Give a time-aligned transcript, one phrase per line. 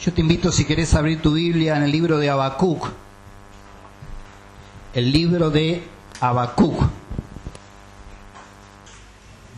[0.00, 2.88] Yo te invito, si querés, abrir tu Biblia en el libro de Habacuc.
[4.92, 5.82] El libro de
[6.20, 6.82] Habacuc.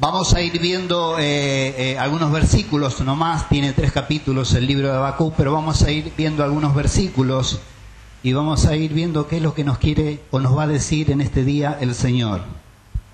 [0.01, 4.95] Vamos a ir viendo eh, eh, algunos versículos nomás, tiene tres capítulos el libro de
[4.97, 7.59] Habacuc, pero vamos a ir viendo algunos versículos
[8.23, 10.67] y vamos a ir viendo qué es lo que nos quiere o nos va a
[10.69, 12.43] decir en este día el Señor.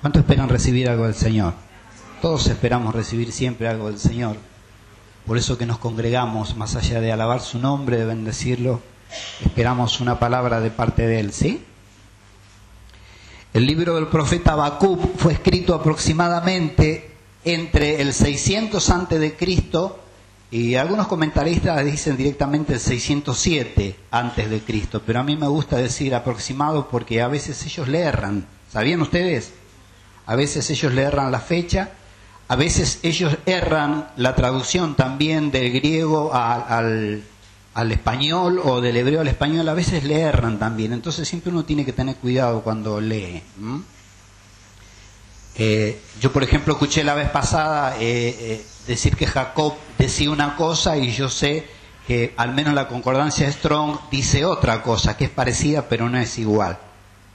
[0.03, 1.55] ¿Cuánto esperan recibir algo del Señor?
[2.21, 4.37] Todos esperamos recibir siempre algo del Señor.
[5.27, 8.83] Por eso que nos congregamos, más allá de alabar su nombre, de bendecirlo,
[9.43, 11.65] esperamos una palabra de parte de Él, ¿sí?
[13.55, 17.11] El libro del profeta Habacuc fue escrito aproximadamente
[17.45, 20.01] entre el 600 antes de Cristo
[20.51, 25.77] y algunos comentaristas dicen directamente el 607 antes de Cristo, pero a mí me gusta
[25.77, 28.47] decir aproximado porque a veces ellos le erran.
[28.71, 29.53] ¿Sabían ustedes?
[30.27, 31.93] A veces ellos le erran la fecha
[32.49, 37.25] a veces ellos erran la traducción también del griego al,
[37.91, 40.93] español o del hebreo al español, a veces le erran también.
[40.93, 43.43] Entonces siempre uno tiene que tener cuidado cuando lee.
[45.57, 50.57] Eh, yo, por ejemplo, escuché la vez pasada eh, eh, decir que Jacob decía una
[50.57, 51.67] cosa y yo sé
[52.07, 56.39] que al menos la concordancia Strong dice otra cosa, que es parecida pero no es
[56.39, 56.79] igual.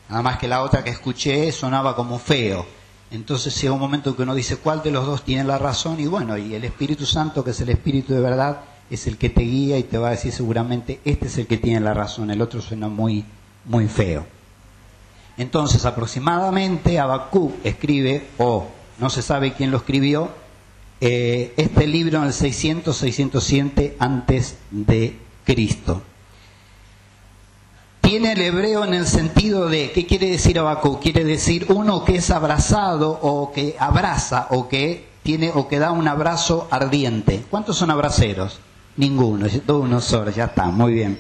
[0.10, 2.79] Nada más que la otra que escuché sonaba como feo.
[3.12, 6.06] Entonces llega un momento que uno dice cuál de los dos tiene la razón y
[6.06, 9.42] bueno, y el Espíritu Santo, que es el Espíritu de verdad, es el que te
[9.42, 12.42] guía y te va a decir seguramente este es el que tiene la razón, el
[12.42, 13.26] otro suena muy,
[13.66, 14.26] muy feo.
[15.38, 18.68] Entonces aproximadamente Habacuc escribe, o
[19.00, 20.30] no se sabe quién lo escribió,
[21.02, 26.04] eh, este libro en el 600-607 antes de Cristo
[28.10, 31.00] tiene el hebreo en el sentido de, ¿qué quiere decir Habacuc?
[31.00, 35.92] Quiere decir uno que es abrazado o que abraza o que tiene o que da
[35.92, 37.46] un abrazo ardiente.
[37.52, 38.62] ¿Cuántos son abraceros?
[38.98, 41.20] Ninguno, uno solo, ya está, muy bien.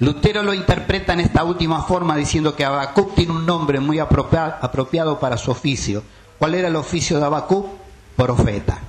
[0.00, 5.18] Lutero lo interpreta en esta última forma diciendo que Habacuc tiene un nombre muy apropiado
[5.18, 6.02] para su oficio.
[6.38, 7.68] ¿Cuál era el oficio de Habacuc?
[8.16, 8.82] Profeta.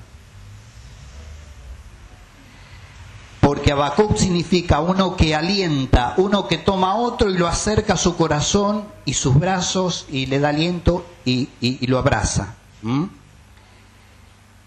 [3.54, 7.98] porque Habacuc significa uno que alienta, uno que toma a otro y lo acerca a
[7.98, 11.50] su corazón y sus brazos y le da aliento y,
[11.88, 12.56] lo abraza.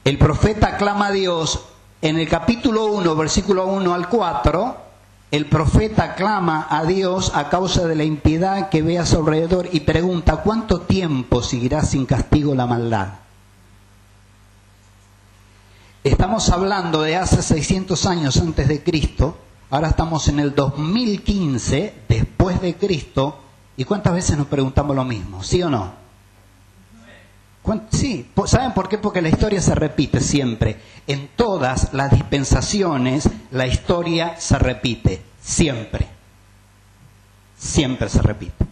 [0.05, 1.61] El profeta clama a Dios
[2.03, 4.77] en el capítulo 1, versículo 1 al 4,
[5.31, 9.69] el profeta clama a Dios a causa de la impiedad que ve a su alrededor
[9.73, 13.26] y pregunta, ¿cuánto tiempo seguirá sin castigo la maldad?
[16.07, 19.37] Estamos hablando de hace 600 años antes de Cristo,
[19.71, 23.41] ahora estamos en el 2015 después de Cristo,
[23.77, 25.43] ¿y cuántas veces nos preguntamos lo mismo?
[25.43, 25.95] ¿Sí o no?
[27.91, 28.99] Sí, ¿saben por qué?
[28.99, 30.81] Porque la historia se repite siempre.
[31.09, 36.07] En todas las dispensaciones la historia se repite, siempre.
[37.59, 38.65] Siempre se repite.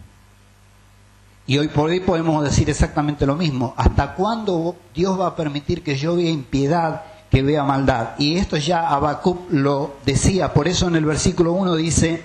[1.47, 3.73] Y hoy por hoy podemos decir exactamente lo mismo.
[3.75, 7.03] ¿Hasta cuándo Dios va a permitir que yo vea impiedad
[7.35, 8.11] que vea maldad.
[8.17, 12.23] Y esto ya Habacuc lo decía, por eso en el versículo 1 dice,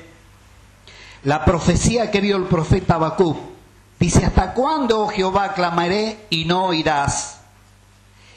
[1.24, 3.36] la profecía que vio el profeta Habacuc,
[3.98, 7.40] dice, ¿hasta cuándo, oh Jehová, clamaré y no oirás?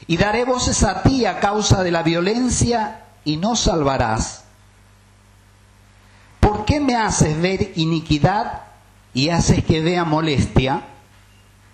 [0.08, 4.42] Y daré voces a ti a causa de la violencia y no salvarás.
[6.40, 8.62] ¿Por qué me haces ver iniquidad
[9.12, 10.82] y haces que vea molestia?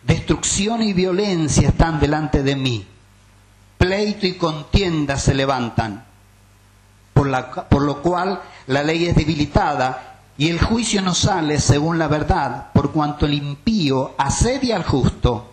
[0.03, 2.87] Destrucción y violencia están delante de mí
[3.81, 6.05] pleito y contienda se levantan,
[7.15, 11.99] por, la, por lo cual la ley es debilitada y el juicio no sale según
[11.99, 15.51] la verdad, por cuanto el impío asedia al justo,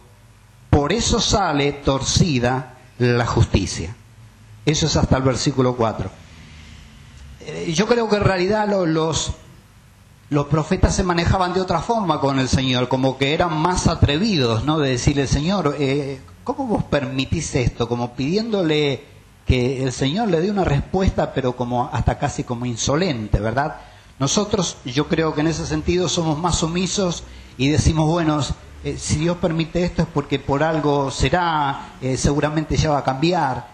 [0.69, 3.95] por eso sale torcida la justicia.
[4.65, 6.09] Eso es hasta el versículo 4.
[7.39, 9.31] Eh, yo creo que en realidad los,
[10.29, 14.65] los profetas se manejaban de otra forma con el Señor, como que eran más atrevidos,
[14.65, 14.79] ¿no?
[14.79, 17.89] De decirle, Señor, eh, ¿cómo vos permitís esto?
[17.89, 19.03] Como pidiéndole
[19.45, 23.81] que el Señor le dé una respuesta, pero como hasta casi como insolente, ¿verdad?
[24.17, 27.25] Nosotros, yo creo que en ese sentido somos más sumisos
[27.57, 28.39] y decimos, bueno,
[28.85, 33.03] eh, si Dios permite esto es porque por algo será, eh, seguramente ya va a
[33.03, 33.67] cambiar.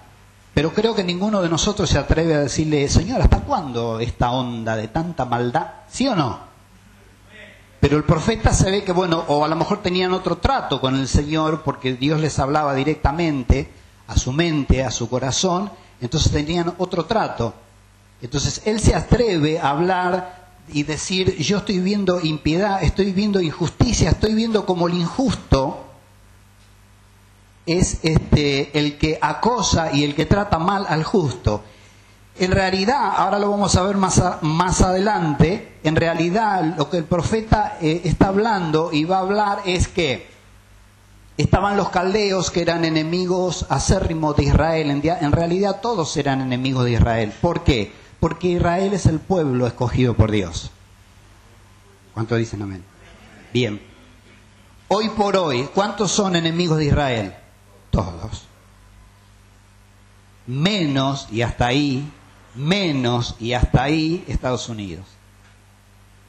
[0.56, 4.76] Pero creo que ninguno de nosotros se atreve a decirle, Señor, ¿hasta cuándo esta onda
[4.76, 5.68] de tanta maldad?
[5.88, 6.53] ¿Sí o no?
[7.84, 10.96] Pero el profeta se ve que, bueno, o a lo mejor tenían otro trato con
[10.96, 13.70] el Señor porque Dios les hablaba directamente
[14.08, 15.70] a su mente, a su corazón,
[16.00, 17.54] entonces tenían otro trato.
[18.22, 24.12] Entonces él se atreve a hablar y decir, yo estoy viendo impiedad, estoy viendo injusticia,
[24.12, 25.84] estoy viendo como el injusto
[27.66, 31.66] es este, el que acosa y el que trata mal al justo.
[32.40, 37.04] En realidad, ahora lo vamos a ver más, más adelante, en realidad lo que el
[37.04, 40.28] profeta eh, está hablando y va a hablar es que
[41.38, 44.90] estaban los caldeos que eran enemigos acérrimos de Israel.
[44.90, 47.34] En, en realidad todos eran enemigos de Israel.
[47.40, 47.92] ¿Por qué?
[48.20, 50.72] Porque Israel es el pueblo escogido por Dios.
[52.14, 52.84] ¿Cuánto dicen amén?
[53.54, 53.82] Bien.
[54.88, 57.36] Hoy por hoy, ¿cuántos son enemigos de Israel?
[57.92, 58.44] Todos.
[60.46, 62.12] Menos, y hasta ahí,
[62.56, 65.06] menos y hasta ahí Estados Unidos.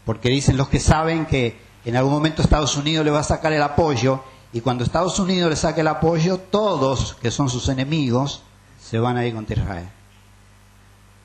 [0.05, 3.53] Porque dicen los que saben que en algún momento Estados Unidos le va a sacar
[3.53, 4.23] el apoyo
[4.53, 8.43] y cuando Estados Unidos le saque el apoyo, todos que son sus enemigos
[8.81, 9.89] se van a ir contra Israel.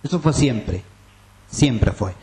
[0.01, 0.83] Eso fue siempre,
[1.49, 2.13] siempre fue.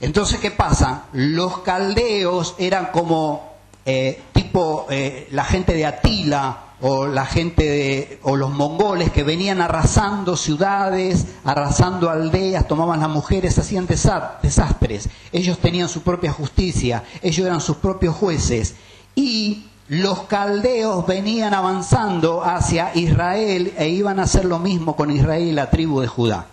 [0.00, 1.04] Entonces, ¿qué pasa?
[1.12, 3.54] Los caldeos eran como
[3.84, 9.24] eh, tipo eh, la gente de Atila o la gente de, o los mongoles que
[9.24, 15.08] venían arrasando ciudades, arrasando aldeas, tomaban las mujeres, hacían desastres.
[15.32, 18.76] Ellos tenían su propia justicia, ellos eran sus propios jueces.
[19.16, 25.42] Y los caldeos venían avanzando hacia Israel e iban a hacer lo mismo con Israel
[25.42, 26.46] y la tribu de Judá.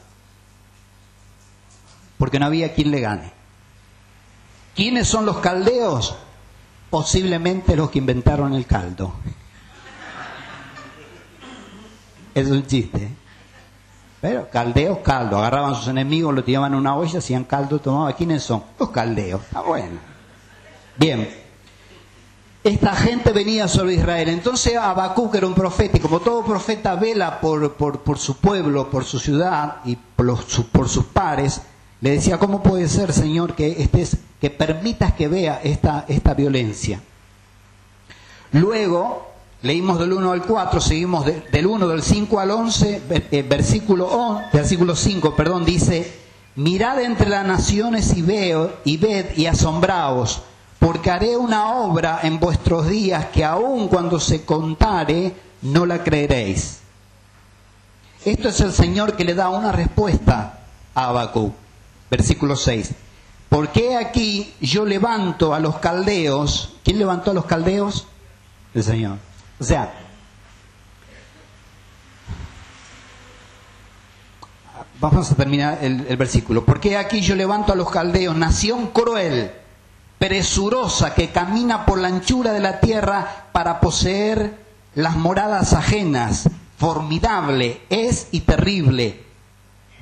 [2.18, 3.32] Porque no había quien le gane.
[4.76, 6.16] ¿Quiénes son los caldeos?
[6.90, 9.14] Posiblemente los que inventaron el caldo.
[12.34, 13.10] Es un chiste.
[14.22, 15.38] Pero caldeos, caldo.
[15.38, 18.14] Agarraban a sus enemigos, lo tiraban en una olla, hacían caldo, tomaban.
[18.14, 18.64] ¿Quiénes son?
[18.80, 19.42] Los caldeos.
[19.42, 20.00] Está bueno.
[20.98, 21.44] Bien.
[22.64, 24.30] Esta gente venía sobre Israel.
[24.30, 29.04] Entonces Habacuc era un profeta y como todo profeta vela por, por, su pueblo, por
[29.04, 30.38] su ciudad y por,
[30.72, 31.62] por sus pares,
[32.00, 37.02] le decía, ¿cómo puede ser, Señor, que, estés, que permitas que vea esta, esta violencia?
[38.54, 39.33] Luego,
[39.64, 44.94] Leímos del 1 al 4, seguimos del 1, del 5 al 11, eh, versículo, versículo
[44.94, 46.20] 5, perdón, dice,
[46.56, 50.42] mirad entre las naciones y, veo, y ved y asombraos,
[50.80, 56.80] porque haré una obra en vuestros días que aun cuando se contare, no la creeréis.
[58.26, 60.60] Esto es el Señor que le da una respuesta
[60.94, 61.54] a Abacú.
[62.12, 62.92] Versículo 6.
[63.48, 66.76] ¿Por qué aquí yo levanto a los caldeos?
[66.84, 68.08] ¿Quién levantó a los caldeos?
[68.74, 69.33] El Señor.
[75.00, 76.64] Vamos a terminar el, el versículo.
[76.64, 79.52] Porque aquí yo levanto a los caldeos, nación cruel,
[80.18, 84.58] presurosa, que camina por la anchura de la tierra para poseer
[84.96, 89.24] las moradas ajenas, formidable, es y terrible.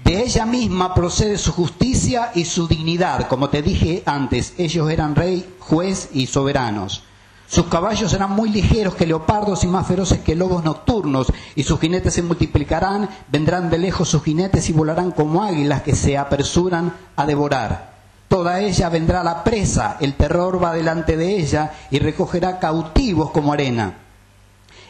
[0.04, 3.28] De ella misma procede su justicia y su dignidad.
[3.28, 7.04] Como te dije antes, ellos eran rey, juez y soberanos.
[7.52, 11.82] Sus caballos serán muy ligeros que leopardos y más feroces que lobos nocturnos, y sus
[11.82, 16.94] jinetes se multiplicarán, vendrán de lejos sus jinetes y volarán como águilas que se apresuran
[17.18, 17.92] a devorar.
[18.30, 23.52] Toda ella vendrá la presa, el terror va delante de ella y recogerá cautivos como
[23.52, 23.96] arena.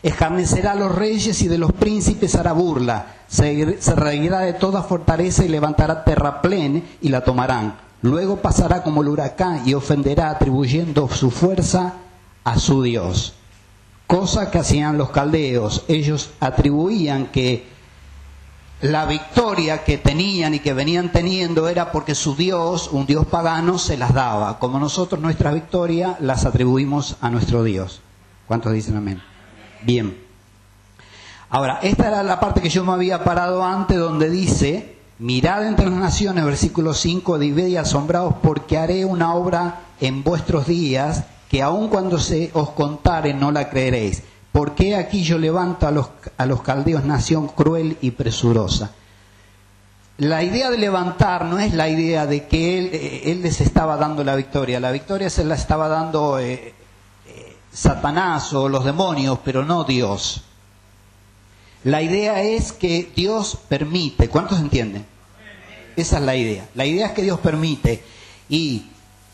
[0.04, 5.44] Escarnecerá a los reyes y de los príncipes hará burla, se, reirá de toda fortaleza
[5.44, 7.74] y levantará terraplén y la tomarán.
[8.04, 12.01] Luego pasará como el huracán y ofenderá atribuyendo su fuerza
[12.44, 13.34] a su Dios.
[14.08, 15.86] Cosa que hacían los caldeos.
[15.88, 17.70] Ellos atribuían que
[18.82, 23.78] la victoria que tenían y que venían teniendo era porque su Dios, un Dios pagano,
[23.78, 24.60] se las daba.
[24.60, 28.02] Como nosotros nuestra victoria las atribuimos a nuestro Dios.
[28.48, 29.22] ¿Cuántos dicen amén?
[29.84, 30.18] Bien.
[31.50, 35.90] Ahora, esta era la parte que yo me había parado antes donde dice, mirad entre
[35.90, 41.62] las naciones, versículo 5, divide y asombrados porque haré una obra en vuestros días que
[41.62, 44.24] aun cuando se os contare no la creeréis.
[44.54, 48.92] ¿Por qué aquí yo levanto a los, a los caldeos nación cruel y presurosa?
[50.20, 53.98] La idea de levantar no es la idea de que él, eh, él les estaba
[53.98, 54.80] dando la victoria.
[54.80, 56.74] La victoria se la estaba dando eh,
[57.28, 60.44] eh, Satanás o los demonios, pero no Dios.
[61.84, 64.30] La idea es que Dios permite.
[64.30, 65.06] ¿Cuántos entienden?
[65.98, 66.70] Esa es la idea.
[66.76, 68.02] La idea es que Dios permite.
[68.48, 68.86] Y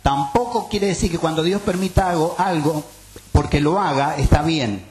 [0.08, 2.82] Tampoco quiere decir que cuando Dios permita algo,
[3.34, 4.86] porque lo haga, está bien.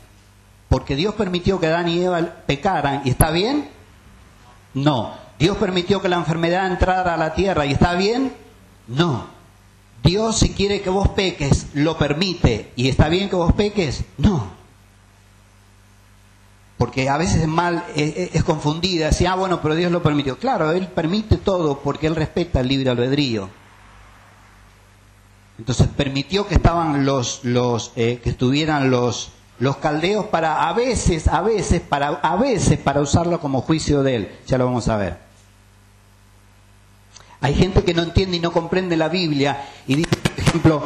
[0.68, 3.66] Porque Dios permitió que Adán y Eva pecaran y está bien.
[4.74, 5.14] No.
[5.38, 8.34] Dios permitió que la enfermedad entrara a la tierra y está bien.
[8.88, 9.24] No.
[10.04, 14.04] Dios si quiere que vos peques, lo permite y está bien que vos peques.
[14.18, 14.50] No.
[16.76, 20.38] Porque a veces es mal, es, es confundida, decir, ah, bueno, pero Dios lo permitió.
[20.38, 23.48] Claro, Él permite todo porque Él respeta el libre albedrío.
[25.58, 31.28] Entonces permitió que estaban los, los eh, que estuvieran los, los caldeos para a veces,
[31.28, 34.38] a veces, para a veces para usarlo como juicio de él.
[34.46, 35.18] Ya lo vamos a ver.
[37.40, 40.82] Hay gente que no entiende y no comprende la Biblia y dice, por ejemplo,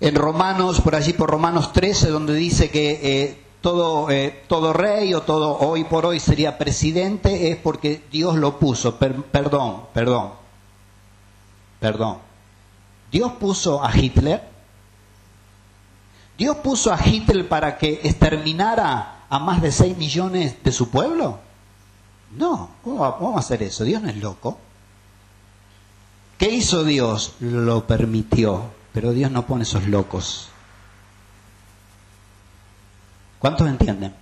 [0.00, 5.14] en Romanos, por allí por Romanos 13, donde dice que eh, todo, eh, todo rey
[5.14, 8.96] o todo hoy por hoy sería presidente, es porque Dios lo puso.
[8.98, 10.32] perdón, perdón,
[11.80, 12.25] perdón.
[13.10, 14.42] Dios puso a Hitler.
[16.38, 21.38] Dios puso a Hitler para que exterminara a más de 6 millones de su pueblo.
[22.36, 23.84] No, ¿cómo vamos a hacer eso?
[23.84, 24.58] Dios no es loco.
[26.38, 27.34] ¿Qué hizo Dios?
[27.40, 30.48] Lo permitió, pero Dios no pone esos locos.
[33.38, 34.14] ¿Cuántos entienden?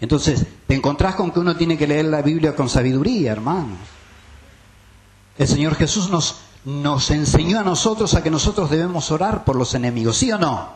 [0.00, 3.78] Entonces, te encontrás con que uno tiene que leer la Biblia con sabiduría, hermanos.
[5.36, 6.36] El Señor Jesús nos,
[6.68, 10.68] nos enseñó a nosotros a que nosotros debemos orar por los enemigos, ¿sí o no?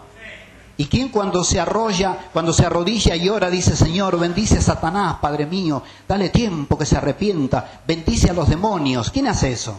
[0.78, 5.18] ¿Y quién cuando se arrolla, cuando se arrodilla y ora, dice, Señor, bendice a Satanás,
[5.20, 9.10] Padre mío, dale tiempo que se arrepienta, bendice a los demonios?
[9.10, 9.78] ¿Quién hace eso?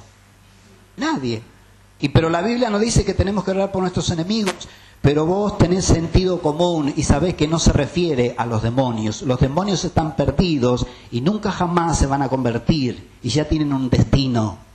[0.98, 1.41] Nadie.
[2.00, 4.53] Y pero la Biblia nos dice que tenemos que orar por nuestros enemigos,
[5.01, 9.24] pero vos tenés sentido común y sabés que no se refiere a los demonios.
[9.24, 13.89] Los demonios están perdidos y nunca jamás se van a convertir y ya tienen un
[13.89, 14.72] destino.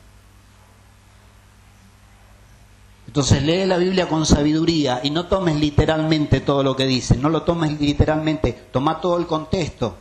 [3.08, 7.30] Entonces lee la Biblia con sabiduría y no tomes literalmente todo lo que dice, no
[7.30, 9.96] lo tomes literalmente, toma todo el contexto.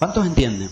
[0.00, 0.68] ¿Cuántos entienden?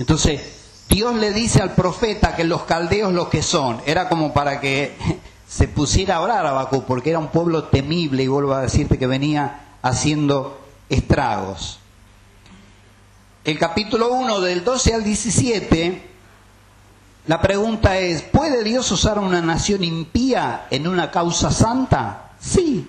[0.00, 0.40] Entonces,
[0.88, 4.96] Dios le dice al profeta que los caldeos lo que son, era como para que
[5.48, 8.98] se pusiera a orar a Bakú, porque era un pueblo temible y vuelvo a decirte
[8.98, 11.78] que venía haciendo estragos.
[13.44, 16.09] El capítulo 1 del 12 al 17,
[17.26, 22.32] la pregunta es, ¿puede Dios usar a una nación impía en una causa santa?
[22.40, 22.88] Sí.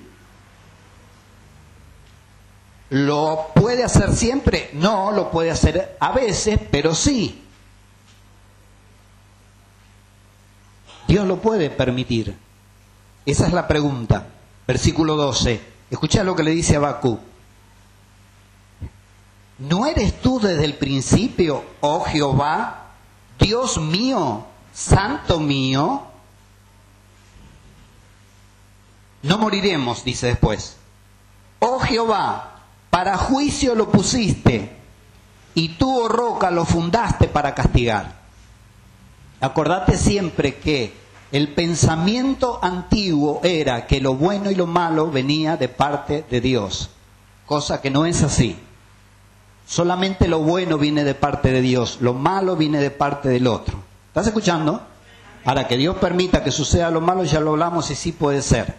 [2.89, 4.69] ¿Lo puede hacer siempre?
[4.73, 7.43] No, lo puede hacer a veces, pero sí.
[11.07, 12.37] Dios lo puede permitir.
[13.25, 14.27] Esa es la pregunta.
[14.65, 15.61] Versículo 12.
[15.89, 17.19] Escucha lo que le dice a Bakú.
[19.59, 22.80] ¿No eres tú desde el principio, oh Jehová,
[23.41, 26.03] Dios mío, santo mío?
[29.23, 30.77] No moriremos, dice después.
[31.59, 34.77] Oh Jehová, para juicio lo pusiste,
[35.55, 38.21] y tú, oh roca, lo fundaste para castigar.
[39.41, 40.93] Acordate siempre que
[41.31, 46.91] el pensamiento antiguo era que lo bueno y lo malo venía de parte de Dios,
[47.45, 48.57] cosa que no es así.
[49.71, 53.77] Solamente lo bueno viene de parte de Dios, lo malo viene de parte del otro.
[54.07, 54.81] ¿Estás escuchando?
[55.45, 58.75] Para que Dios permita que suceda lo malo, ya lo hablamos y sí puede ser.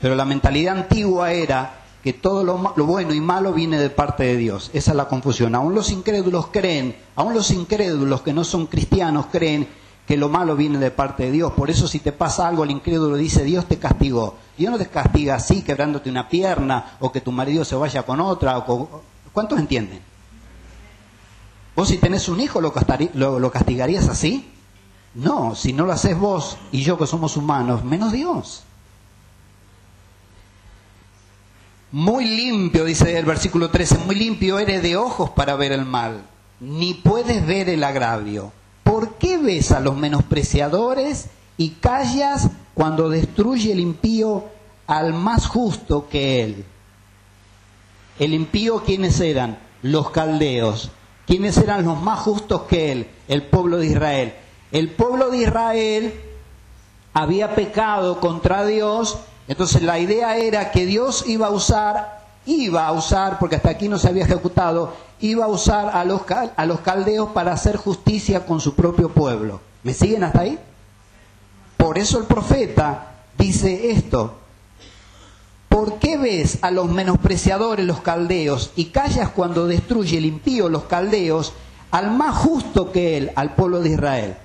[0.00, 4.38] Pero la mentalidad antigua era que todo lo, bueno y malo viene de parte de
[4.38, 4.70] Dios.
[4.72, 5.54] Esa es la confusión.
[5.54, 9.68] Aún los incrédulos creen, aún los incrédulos que no son cristianos creen
[10.06, 11.52] que lo malo viene de parte de Dios.
[11.52, 14.36] Por eso si te pasa algo, el incrédulo dice, Dios te castigó.
[14.56, 18.20] Dios no te castiga así, quebrándote una pierna, o que tu marido se vaya con
[18.22, 18.56] otra.
[18.56, 19.02] O
[19.34, 20.13] ¿Cuántos entienden?
[21.76, 22.72] ¿Vos si tenés un hijo lo,
[23.50, 24.50] castigarías así?
[25.14, 28.62] No, si no lo haces vos y yo que somos humanos, menos Dios.
[31.92, 36.22] Muy limpio, dice el versículo 13, muy limpio eres de ojos para ver el mal,
[36.60, 38.52] ni puedes ver el agravio.
[38.94, 41.26] ¿por qué ves a los menospreciadores
[41.56, 44.44] y callas cuando destruye el impío
[44.86, 46.64] al más justo que él?
[48.20, 49.58] El impío, ¿quiénes eran?
[49.82, 50.92] Los caldeos.
[51.26, 53.10] ¿Quiénes eran los más justos que él?
[53.28, 54.34] El pueblo de Israel.
[54.72, 56.14] El pueblo de Israel
[57.12, 62.92] había pecado contra Dios, entonces la idea era que Dios iba a usar, iba a
[62.92, 66.22] usar, porque hasta aquí no se había ejecutado, iba a usar a los,
[66.56, 69.60] a los caldeos para hacer justicia con su propio pueblo.
[69.82, 70.58] ¿Me siguen hasta ahí?
[71.76, 74.38] Por eso el profeta dice esto.
[75.74, 80.84] ¿Por qué ves a los menospreciadores los caldeos y callas cuando destruye el impío los
[80.84, 81.52] caldeos
[81.90, 84.36] al más justo que él, al pueblo de Israel?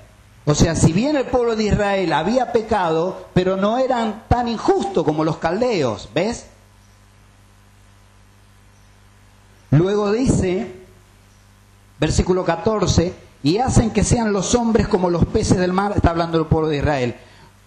[0.46, 5.04] O sea, si bien el pueblo de Israel había pecado, pero no eran tan injustos
[5.04, 6.48] como los caldeos, ¿ves?
[9.70, 10.78] Luego dice,
[12.00, 16.40] versículo 14, y hacen que sean los hombres como los peces del mar, está hablando
[16.40, 17.16] el pueblo de Israel,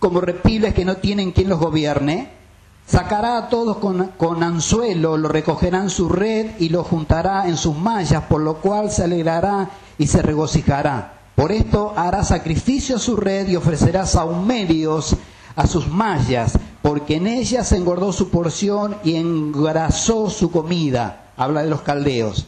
[0.01, 2.42] como reptiles que no tienen quien los gobierne,
[2.93, 7.75] sacará a todos con, anzuelo, lo recogerá en su red y lo juntará en sus
[7.75, 11.21] mallas, por lo cual se alegrará y se regocijará.
[11.35, 15.17] Por esto hará sacrificio a su red y ofrecerá saumerios
[15.57, 21.71] a sus mallas, porque en ellas engordó su porción y engrasó su comida habla de
[21.71, 22.47] los caldeos,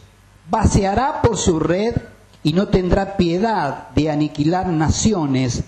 [0.49, 1.95] vaciará por su red
[2.43, 5.63] y no tendrá piedad de aniquilar naciones.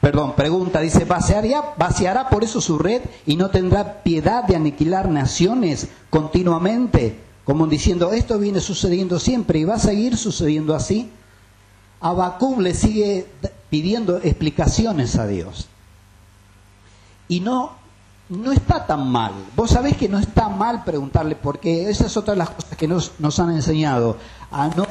[0.00, 5.10] Perdón, pregunta, dice, ¿vaciará, ¿vaciará por eso su red y no tendrá piedad de aniquilar
[5.10, 7.20] naciones continuamente?
[7.44, 11.10] Como diciendo, esto viene sucediendo siempre y va a seguir sucediendo así.
[12.00, 13.26] Abacub le sigue
[13.68, 15.68] pidiendo explicaciones a Dios.
[17.28, 17.72] Y no,
[18.30, 19.32] no está tan mal.
[19.54, 21.90] Vos sabés que no está mal preguntarle por qué.
[21.90, 24.16] Esa es otra de las cosas que nos, nos han enseñado.
[24.50, 24.86] A no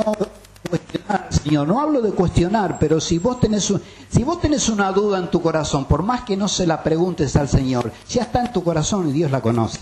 [0.70, 1.68] cuestionar Señor.
[1.68, 3.74] No hablo de cuestionar, pero si vos, tenés
[4.10, 7.36] si vos tenés una duda en tu corazón, por más que no se la preguntes
[7.36, 9.80] al Señor, ya está en tu corazón y Dios la conoce.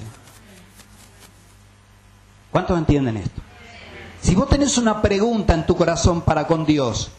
[2.51, 3.41] ¿Cuántos entienden esto?
[4.21, 7.11] Si vos tenés una pregunta en tu corazón para con Dios,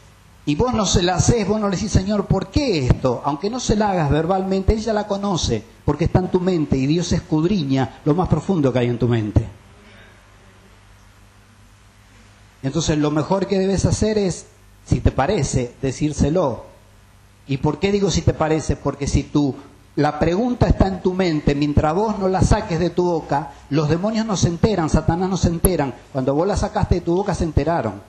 [0.47, 3.21] y vos no se la haces, vos no le decís, Señor, ¿por qué esto?
[3.25, 6.87] Aunque no se la hagas verbalmente, ella la conoce, porque está en tu mente y
[6.87, 9.47] Dios escudriña lo más profundo que hay en tu mente.
[12.63, 14.47] Entonces lo mejor que debes hacer es,
[14.87, 16.65] si te parece, decírselo.
[17.47, 18.77] ¿Y por qué digo si te parece?
[18.77, 19.55] Porque si tú,
[19.97, 23.89] la pregunta está en tu mente, mientras vos no la saques de tu boca, los
[23.89, 25.95] demonios no se enteran, Satanás no se enteran.
[26.13, 28.01] Cuando vos la sacaste de tu boca se enteraron.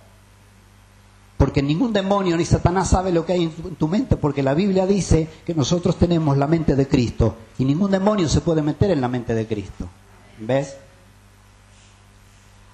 [1.37, 4.85] Porque ningún demonio ni Satanás sabe lo que hay en tu mente, porque la Biblia
[4.85, 8.99] dice que nosotros tenemos la mente de Cristo y ningún demonio se puede meter en
[8.99, 9.87] la mente de Cristo.
[10.39, 10.75] ¿Ves?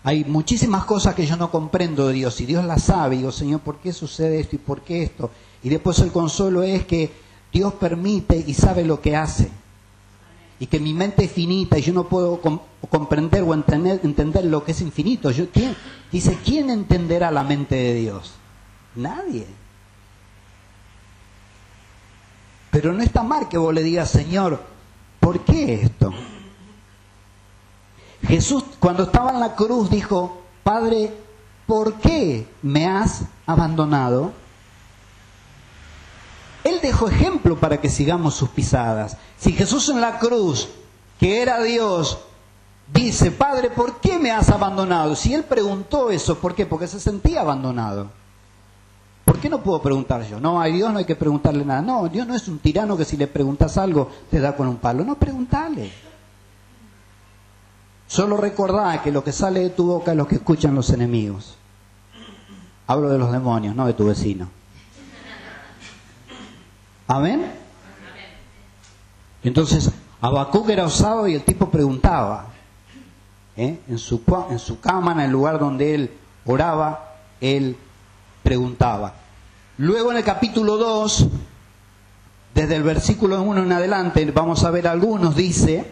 [0.05, 3.15] Hay muchísimas cosas que yo no comprendo de Dios y Dios las sabe.
[3.15, 5.31] Y digo, Señor, ¿por qué sucede esto y por qué esto?
[5.63, 7.11] Y después el consuelo es que
[7.51, 9.49] Dios permite y sabe lo que hace.
[10.59, 12.39] Y que mi mente es finita y yo no puedo
[12.87, 15.31] comprender o entender, entender, lo que es infinito.
[15.31, 15.47] Yo,
[16.11, 18.35] Dice, ¿quién entenderá la mente de Dios?
[18.93, 19.47] Nadie.
[22.69, 24.61] Pero no está mal que vos le digas, Señor,
[25.19, 26.13] ¿por qué esto?
[28.25, 31.13] Jesús cuando estaba en la cruz dijo, Padre,
[31.65, 34.31] ¿por qué me has abandonado?
[36.63, 39.17] Él dejó ejemplo para que sigamos sus pisadas.
[39.37, 40.69] Si Jesús en la cruz,
[41.19, 42.17] que era Dios,
[42.91, 45.15] dice, Padre, ¿por qué me has abandonado?
[45.15, 46.65] Si él preguntó eso, ¿por qué?
[46.65, 48.09] Porque se sentía abandonado.
[49.23, 50.39] ¿Por qué no puedo preguntar yo?
[50.39, 51.81] No, a Dios no hay que preguntarle nada.
[51.81, 54.77] No, Dios no es un tirano que si le preguntas algo te da con un
[54.77, 55.03] palo.
[55.03, 56.04] No, preguntale.
[58.07, 61.55] Solo recordá que lo que sale de tu boca es lo que escuchan los enemigos.
[62.87, 64.47] Hablo de los demonios, no de tu vecino.
[67.07, 67.51] Amén.
[69.43, 69.91] Entonces,
[70.21, 72.47] Habacuc era osado y el tipo preguntaba.
[73.57, 73.79] ¿eh?
[73.87, 76.11] En, su, en su cama, en el lugar donde él
[76.45, 77.77] oraba, él
[78.43, 79.13] preguntaba.
[79.77, 81.27] Luego en el capítulo 2,
[82.53, 85.91] desde el versículo 1 en adelante, vamos a ver algunos, dice,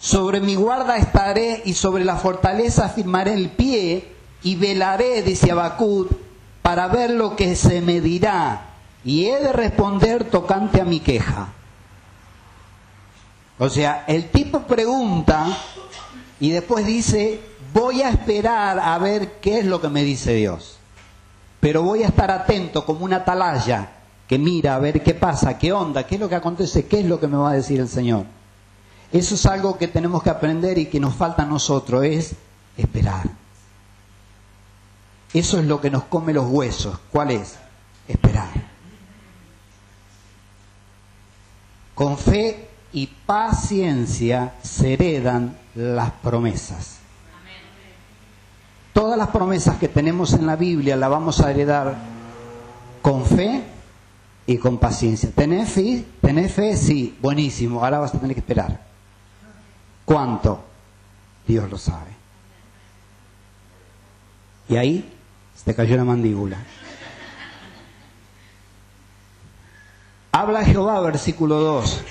[0.00, 6.08] sobre mi guarda estaré y sobre la fortaleza firmaré el pie y velaré, dice Abacud,
[6.62, 8.70] para ver lo que se me dirá
[9.04, 11.48] y he de responder tocante a mi queja.
[13.58, 15.46] O sea, el tipo pregunta
[16.40, 17.40] y después dice,
[17.72, 20.76] voy a esperar a ver qué es lo que me dice Dios
[21.66, 23.88] pero voy a estar atento como una atalaya
[24.28, 27.06] que mira a ver qué pasa, qué onda, qué es lo que acontece, qué es
[27.06, 28.24] lo que me va a decir el Señor.
[29.12, 32.34] Eso es algo que tenemos que aprender y que nos falta a nosotros, es
[32.76, 33.30] esperar.
[35.32, 36.98] Eso es lo que nos come los huesos.
[37.12, 37.56] ¿Cuál es?
[38.08, 38.48] Esperar.
[41.94, 46.98] Con fe y paciencia se heredan las promesas.
[48.92, 51.96] Todas las promesas que tenemos en la Biblia las vamos a heredar
[53.02, 53.62] con fe
[54.46, 55.30] y con paciencia.
[55.34, 56.04] ¿Tenés fe?
[56.22, 56.76] ¿Tenés fe?
[56.76, 57.84] Sí, buenísimo.
[57.84, 58.86] Ahora vas a tener que esperar.
[60.06, 60.64] ¿Cuánto?
[61.46, 62.10] Dios lo sabe.
[64.68, 65.12] Y ahí
[65.54, 66.56] se te cayó la mandíbula.
[70.32, 72.02] Habla Jehová, versículo 2.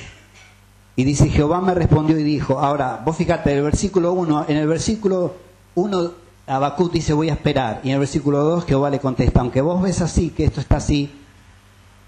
[0.98, 4.68] Y dice, Jehová me respondió y dijo, ahora, vos fíjate, el versículo 1, en el
[4.68, 5.36] versículo
[5.76, 6.12] 1
[6.48, 7.82] Habacuc dice voy a esperar.
[7.84, 10.78] Y en el versículo 2 Jehová le contesta, aunque vos ves así, que esto está
[10.78, 11.12] así,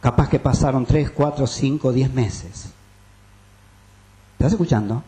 [0.01, 2.69] capaz que pasaron 3, 4, 5, 10 meses.
[4.33, 5.03] ¿Estás escuchando?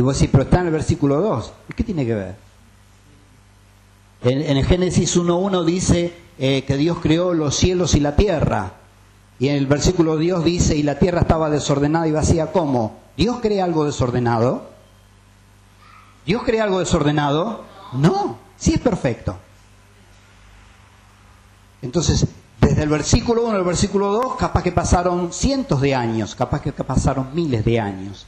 [0.00, 1.52] Y vos decís, pero está en el versículo 2.
[1.76, 2.34] ¿Qué tiene que ver?
[4.22, 8.72] En, el Génesis 1.1 dice eh, que Dios creó los cielos y la tierra.
[9.38, 12.50] Y en el versículo Dios dice, y la tierra estaba desordenada y vacía.
[12.50, 12.96] ¿Cómo?
[13.14, 14.70] ¿Dios crea algo desordenado?
[16.24, 17.64] ¿Dios crea algo desordenado?
[17.92, 19.36] No, sí es perfecto.
[21.82, 22.26] Entonces,
[22.58, 26.72] desde el versículo 1 al versículo 2, capaz que pasaron cientos de años, capaz que
[26.72, 28.26] pasaron miles de años.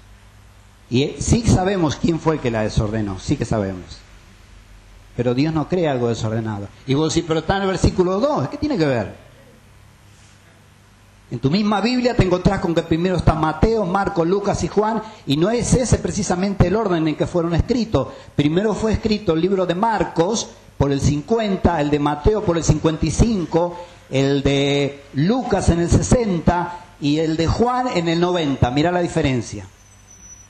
[0.93, 3.99] Y sí sabemos quién fue el que la desordenó, sí que sabemos.
[5.17, 6.69] pero Dios no crea algo desordenado.
[6.87, 9.15] Y vos decís, pero está en el versículo 2, ¿qué tiene que ver?
[11.31, 15.03] En tu misma Biblia te encontrás con que primero está Mateo, Marco, Lucas y Juan,
[15.27, 18.09] y no es ese precisamente el orden en que fueron escritos.
[18.37, 22.65] Primero fue escrito el libro de Marcos por el 50, el de Mateo por el
[22.65, 23.79] 55,
[24.11, 28.71] el de Lucas en el 60 y el de Juan en el 90.
[28.73, 29.67] Mira la diferencia.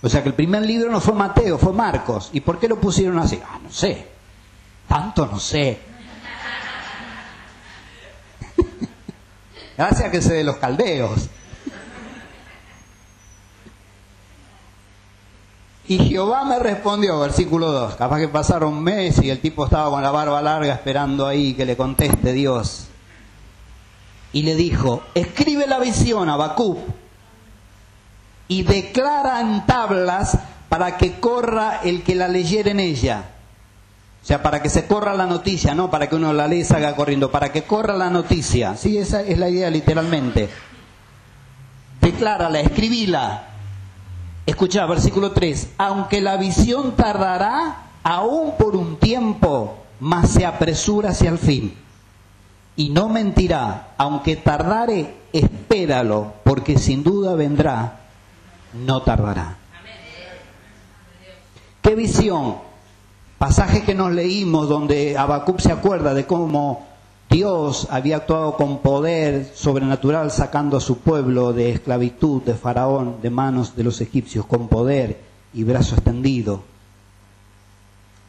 [0.03, 2.31] O sea que el primer libro no fue Mateo, fue Marcos.
[2.33, 3.41] ¿Y por qué lo pusieron así?
[3.45, 4.09] Ah, no sé.
[4.89, 5.79] Tanto no sé.
[9.79, 11.29] Gracias que se de los caldeos.
[15.87, 20.03] Y Jehová me respondió, versículo 2, capaz que pasaron meses y el tipo estaba con
[20.03, 22.87] la barba larga esperando ahí que le conteste Dios.
[24.33, 26.79] Y le dijo, escribe la visión a Bacú
[28.53, 30.37] y declara en tablas
[30.69, 33.25] para que corra el que la leyera en ella.
[34.23, 36.65] O sea, para que se corra la noticia, no para que uno la lea y
[36.65, 38.77] salga corriendo, para que corra la noticia.
[38.77, 40.51] Sí, esa es la idea literalmente.
[42.03, 43.45] Declárala, escribíla.
[44.45, 45.71] Escucha, versículo 3.
[45.79, 51.75] Aunque la visión tardará aún por un tiempo, mas se apresura hacia el fin.
[52.77, 58.02] Y no mentirá, aunque tardare, espéralo, porque sin duda vendrá,
[58.75, 59.59] no tardará.
[61.83, 62.57] ¿Qué visión?
[63.39, 66.87] Pasaje que nos leímos donde Habacuc se acuerda de cómo
[67.29, 73.31] Dios había actuado con poder sobrenatural sacando a su pueblo de esclavitud de Faraón, de
[73.31, 75.19] manos de los egipcios, con poder
[75.53, 76.63] y brazo extendido.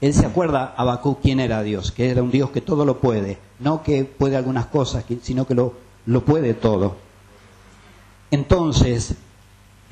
[0.01, 3.37] Él se acuerda, Habacuc, quién era Dios, que era un Dios que todo lo puede,
[3.59, 5.73] no que puede algunas cosas, sino que lo,
[6.07, 6.95] lo puede todo.
[8.31, 9.15] Entonces,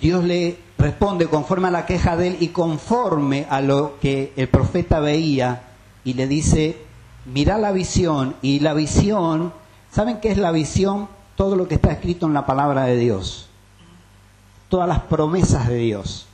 [0.01, 4.49] Dios le responde conforme a la queja de él y conforme a lo que el
[4.49, 5.61] profeta veía
[6.03, 6.83] y le dice,
[7.25, 9.53] mira la visión y la visión,
[9.91, 11.07] ¿saben qué es la visión?
[11.35, 13.47] Todo lo que está escrito en la palabra de Dios,
[14.69, 16.25] todas las promesas de Dios.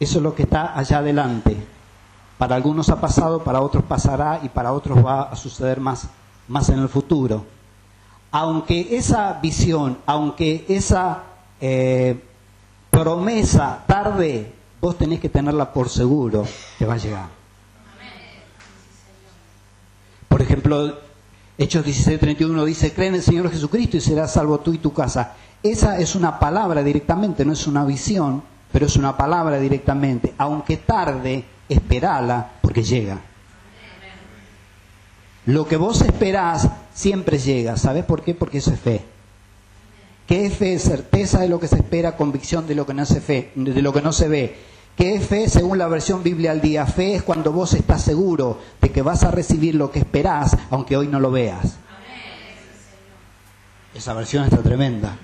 [0.00, 1.56] Eso es lo que está allá adelante.
[2.38, 6.08] Para algunos ha pasado, para otros pasará y para otros va a suceder más,
[6.48, 7.44] más en el futuro.
[8.30, 11.22] Aunque esa visión, aunque esa
[11.60, 12.22] eh,
[12.90, 16.46] promesa tarde, vos tenés que tenerla por seguro
[16.78, 17.28] que va a llegar.
[20.28, 20.98] Por ejemplo,
[21.56, 25.34] Hechos 16:31 dice, cree en el Señor Jesucristo y serás salvo tú y tu casa.
[25.62, 30.34] Esa es una palabra directamente, no es una visión, pero es una palabra directamente.
[30.36, 33.20] Aunque tarde, esperala porque llega.
[35.46, 37.76] Lo que vos esperás siempre llega.
[37.76, 38.34] ¿Sabes por qué?
[38.34, 39.04] Porque eso es fe.
[40.26, 40.78] ¿Qué es fe?
[40.78, 43.92] Certeza de lo que se espera, convicción de lo que no se, fe, de lo
[43.92, 44.56] que no se ve.
[44.96, 45.48] ¿Qué es fe?
[45.48, 49.24] Según la versión Biblia al día, fe es cuando vos estás seguro de que vas
[49.24, 51.76] a recibir lo que esperás, aunque hoy no lo veas.
[53.94, 55.16] Esa versión está tremenda.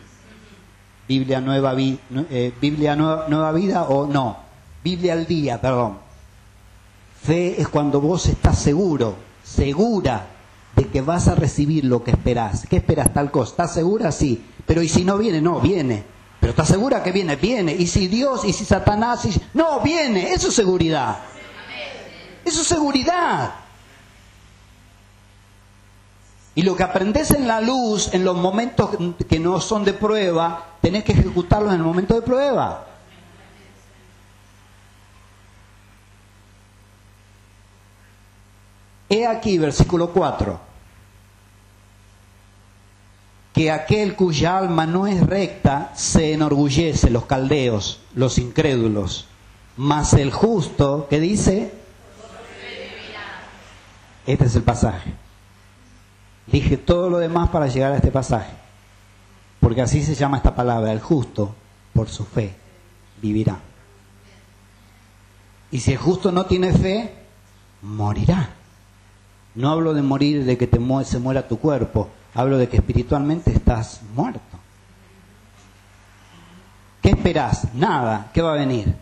[1.09, 4.37] Biblia nueva, eh, Biblia nueva vida o no.
[4.85, 5.99] Biblia al día, perdón.
[7.23, 10.27] Fe es cuando vos estás seguro, segura
[10.77, 12.67] de que vas a recibir lo que esperás.
[12.69, 13.51] ¿Qué esperas tal cosa?
[13.51, 14.13] ¿Estás segura?
[14.13, 14.45] Sí.
[14.67, 15.41] Pero ¿y si no viene?
[15.41, 16.05] No, viene.
[16.41, 17.37] Pero ¿estás segura que viene?
[17.37, 17.73] Viene.
[17.73, 18.45] ¿Y si Dios?
[18.45, 19.29] ¿Y si Satanás?
[19.55, 20.33] No, viene.
[20.33, 21.19] Eso es seguridad.
[22.45, 23.55] Eso es seguridad.
[26.55, 28.91] Y lo que aprendes en la luz, en los momentos
[29.29, 32.87] que no son de prueba, tenés que ejecutarlo en el momento de prueba.
[39.09, 40.70] He aquí, versículo 4
[43.53, 49.27] que aquel cuya alma no es recta se enorgullece, los caldeos, los incrédulos,
[49.77, 51.73] mas el justo, ¿qué dice?
[54.27, 55.13] Este es el pasaje.
[56.47, 58.53] Dije todo lo demás para llegar a este pasaje,
[59.61, 61.55] porque así se llama esta palabra, el justo,
[61.93, 62.55] por su fe,
[63.21, 63.59] vivirá.
[65.71, 67.15] Y si el justo no tiene fe,
[67.83, 68.51] morirá.
[69.55, 73.53] No hablo de morir de que te se muera tu cuerpo, Hablo de que espiritualmente
[73.53, 74.59] estás muerto.
[77.03, 77.75] ¿Qué esperás?
[77.75, 78.31] Nada.
[78.33, 78.95] ¿Qué va a venir?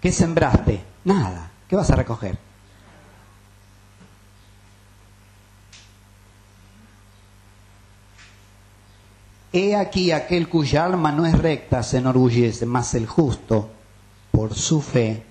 [0.00, 0.82] ¿Qué sembraste?
[1.04, 1.50] Nada.
[1.68, 2.38] ¿Qué vas a recoger?
[9.52, 13.70] He aquí aquel cuya alma no es recta se enorgullece, mas el justo
[14.30, 15.24] por su fe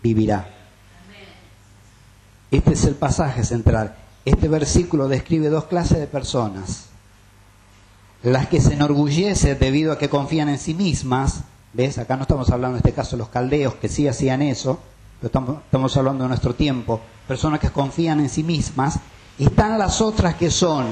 [0.00, 0.57] vivirá.
[2.50, 3.96] Este es el pasaje central.
[4.24, 6.86] Este versículo describe dos clases de personas.
[8.22, 11.98] Las que se enorgullecen debido a que confían en sí mismas ¿Ves?
[11.98, 14.80] Acá no estamos hablando en este caso de los caldeos, que sí hacían eso,
[15.20, 17.00] pero estamos, hablando de nuestro tiempo.
[17.26, 18.98] Personas que confían en sí mismas.
[19.38, 20.86] Y están las otras que son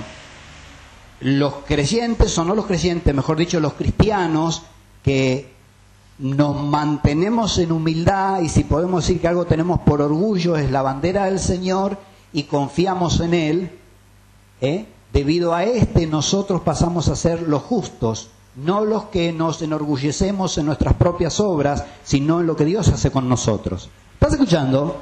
[1.20, 4.62] los creyentes, o no los creyentes, mejor dicho, los cristianos,
[5.02, 5.55] que
[6.18, 10.82] nos mantenemos en humildad y si podemos decir que algo tenemos por orgullo es la
[10.82, 11.98] bandera del Señor
[12.32, 13.70] y confiamos en Él,
[14.60, 14.86] ¿eh?
[15.12, 20.66] debido a este nosotros pasamos a ser los justos, no los que nos enorgullecemos en
[20.66, 23.90] nuestras propias obras, sino en lo que Dios hace con nosotros.
[24.14, 24.96] ¿Estás escuchando?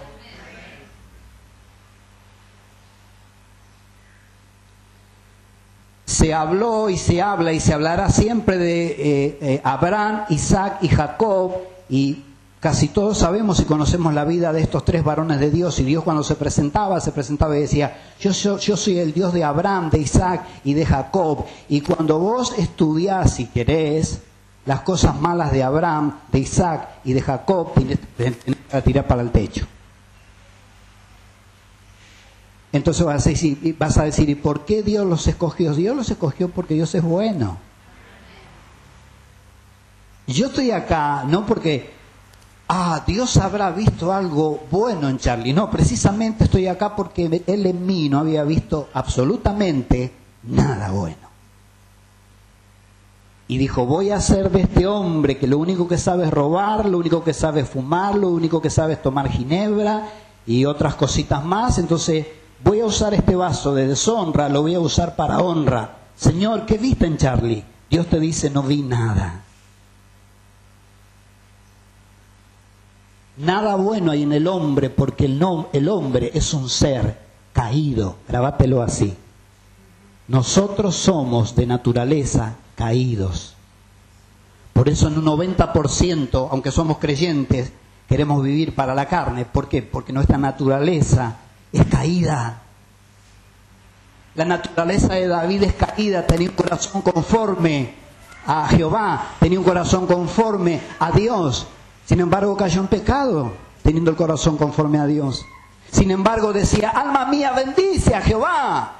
[6.14, 10.88] Se habló y se habla y se hablará siempre de eh, eh, Abraham, Isaac y
[10.88, 11.52] Jacob
[11.88, 12.22] y
[12.64, 16.02] Casi todos sabemos y conocemos la vida de estos tres varones de Dios y Dios
[16.02, 19.98] cuando se presentaba, se presentaba y decía, yo, yo, soy el Dios de Abraham, de
[19.98, 21.44] Isaac y de Jacob.
[21.68, 24.22] Y cuando vos estudiás, si querés,
[24.64, 29.30] las cosas malas de Abraham, de Isaac y de Jacob, tenés que tirar para el
[29.30, 29.66] techo.
[32.74, 35.72] Entonces vas a, decir, vas a decir, ¿y por qué Dios los escogió?
[35.74, 37.56] Dios los escogió porque Dios es bueno.
[40.26, 41.92] Yo estoy acá no porque
[42.66, 45.52] ah, Dios habrá visto algo bueno en Charlie.
[45.52, 51.28] No, precisamente estoy acá porque él en mí no había visto absolutamente nada bueno.
[53.46, 56.86] Y dijo, voy a hacer de este hombre que lo único que sabe es robar,
[56.86, 60.08] lo único que sabe es fumar, lo único que sabe es tomar ginebra
[60.44, 61.78] y otras cositas más.
[61.78, 62.26] Entonces
[62.64, 65.98] voy a usar este vaso de deshonra, lo voy a usar para honra.
[66.16, 67.64] Señor, ¿qué viste en Charlie?
[67.90, 69.42] Dios te dice, no vi nada.
[73.36, 77.18] Nada bueno hay en el hombre porque el, el hombre es un ser
[77.52, 78.16] caído.
[78.28, 79.14] Grabátelo así.
[80.28, 83.54] Nosotros somos de naturaleza caídos.
[84.72, 87.72] Por eso en un 90%, aunque somos creyentes,
[88.08, 89.44] queremos vivir para la carne.
[89.44, 89.82] ¿Por qué?
[89.82, 91.38] Porque nuestra naturaleza
[91.78, 92.62] es caída.
[94.34, 97.94] La naturaleza de David es caída, tenía un corazón conforme
[98.46, 101.66] a Jehová, tenía un corazón conforme a Dios.
[102.06, 105.44] Sin embargo, cayó en pecado, teniendo el corazón conforme a Dios.
[105.90, 108.96] Sin embargo, decía, alma mía, bendice a Jehová.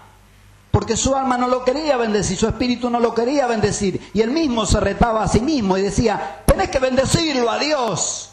[0.70, 4.10] Porque su alma no lo quería bendecir, su espíritu no lo quería bendecir.
[4.12, 8.30] Y él mismo se retaba a sí mismo y decía, tenés que bendecirlo a Dios.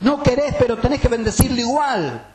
[0.00, 2.26] No querés, pero tenés que bendecirlo igual.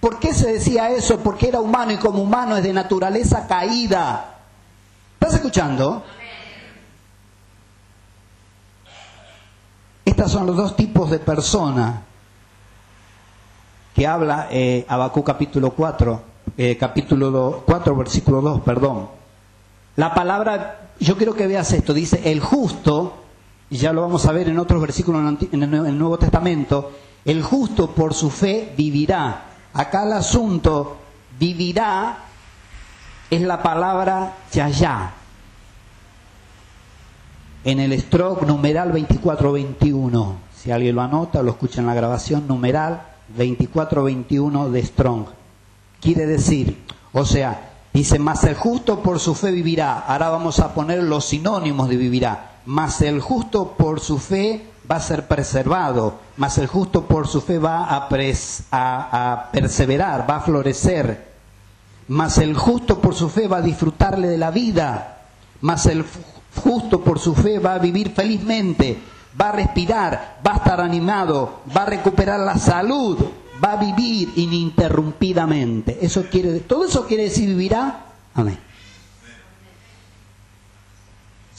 [0.00, 1.18] ¿Por qué se decía eso?
[1.18, 4.36] Porque era humano y como humano es de naturaleza caída.
[5.14, 6.04] ¿Estás escuchando?
[10.04, 12.02] Estos son los dos tipos de persona
[13.94, 16.22] que habla eh, Abacú capítulo 4,
[16.56, 19.08] eh, capítulo 4, versículo 2, perdón.
[19.96, 23.14] La palabra, yo quiero que veas esto, dice el justo,
[23.70, 26.92] y ya lo vamos a ver en otros versículos en el Nuevo Testamento,
[27.24, 29.47] el justo por su fe vivirá.
[29.78, 30.96] Acá el asunto
[31.38, 32.18] vivirá
[33.30, 35.12] es la palabra yayá
[37.62, 40.36] en el stroke numeral 2421.
[40.52, 45.26] Si alguien lo anota lo escucha en la grabación, numeral 2421 de Strong.
[46.00, 50.00] Quiere decir, o sea, dice, más el justo por su fe vivirá.
[50.00, 52.56] Ahora vamos a poner los sinónimos de vivirá.
[52.66, 57.40] Más el justo por su fe va a ser preservado, más el justo por su
[57.40, 61.28] fe va a, perseverar, va a florecer,
[62.08, 65.18] más el justo por su fe va a disfrutarle de la vida,
[65.60, 66.04] más el
[66.62, 68.98] justo por su fe va a vivir felizmente,
[69.38, 73.18] va a respirar, va a estar animado, va a recuperar la salud,
[73.62, 75.98] va a vivir ininterrumpidamente.
[76.00, 78.06] Eso quiere, todo eso quiere decir vivirá.
[78.34, 78.67] Amén.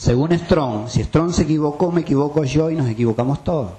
[0.00, 3.72] Según Strong, si Strong se equivocó, me equivoco yo y nos equivocamos todos.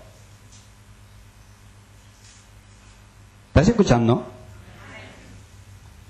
[3.47, 4.23] ¿Estás escuchando?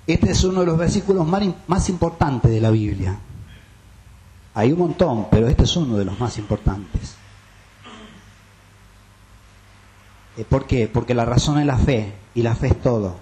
[0.05, 3.17] Este es uno de los versículos más importantes de la Biblia.
[4.53, 7.15] Hay un montón, pero este es uno de los más importantes.
[10.35, 10.89] Eh, ¿Por qué?
[10.89, 13.15] Porque la razón es la fe y la fe es todo.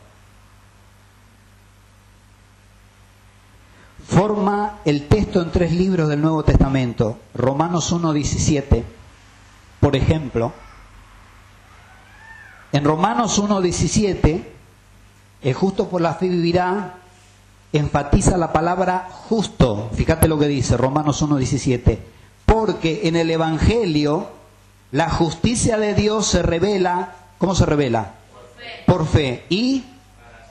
[4.09, 7.19] Forma el texto en tres libros del Nuevo Testamento.
[7.35, 8.83] Romanos 1.17,
[9.79, 10.51] por ejemplo.
[12.71, 14.43] En Romanos 1.17,
[15.43, 16.95] el justo por la fe vivirá,
[17.71, 19.91] enfatiza la palabra justo.
[19.93, 21.99] Fíjate lo que dice Romanos 1.17.
[22.47, 24.27] Porque en el Evangelio
[24.91, 28.13] la justicia de Dios se revela, ¿cómo se revela?
[28.87, 29.45] Por fe.
[29.49, 29.83] y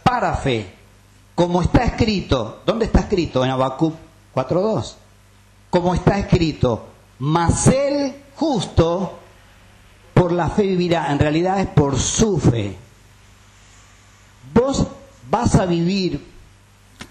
[0.05, 0.78] para fe.
[1.39, 3.45] Como está escrito, ¿dónde está escrito?
[3.45, 3.95] En Habacuc
[4.35, 4.95] 4.2.
[5.71, 6.87] Como está escrito,
[7.21, 9.21] mas el justo
[10.13, 12.77] por la fe vivirá, en realidad es por su fe.
[14.53, 14.85] Vos
[15.31, 16.27] vas a vivir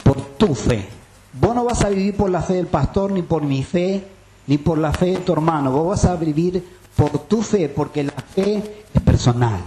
[0.03, 0.89] por tu fe.
[1.31, 4.05] Vos no vas a vivir por la fe del pastor, ni por mi fe,
[4.47, 5.71] ni por la fe de tu hermano.
[5.71, 9.61] Vos vas a vivir por tu fe, porque la fe es personal.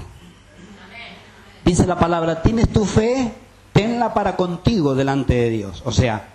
[1.65, 3.33] Dice la palabra, tienes tu fe,
[3.73, 5.83] tenla para contigo delante de Dios.
[5.85, 6.29] O sea,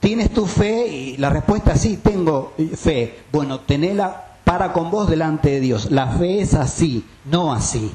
[0.00, 3.20] tienes tu fe y la respuesta es sí, tengo fe.
[3.32, 5.90] Bueno, tenela para con vos delante de Dios.
[5.90, 7.90] La fe es así, no así.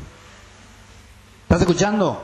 [1.43, 2.23] ¿Estás escuchando?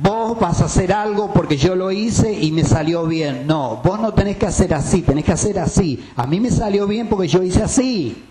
[0.00, 3.46] Vos vas a hacer algo porque yo lo hice y me salió bien.
[3.46, 6.08] No, vos no tenés que hacer así, tenés que hacer así.
[6.14, 8.24] A mí me salió bien porque yo hice así.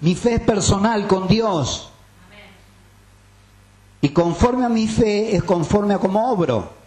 [0.00, 1.90] Mi fe es personal con Dios.
[4.00, 6.78] Y conforme a mi fe es conforme a cómo obro.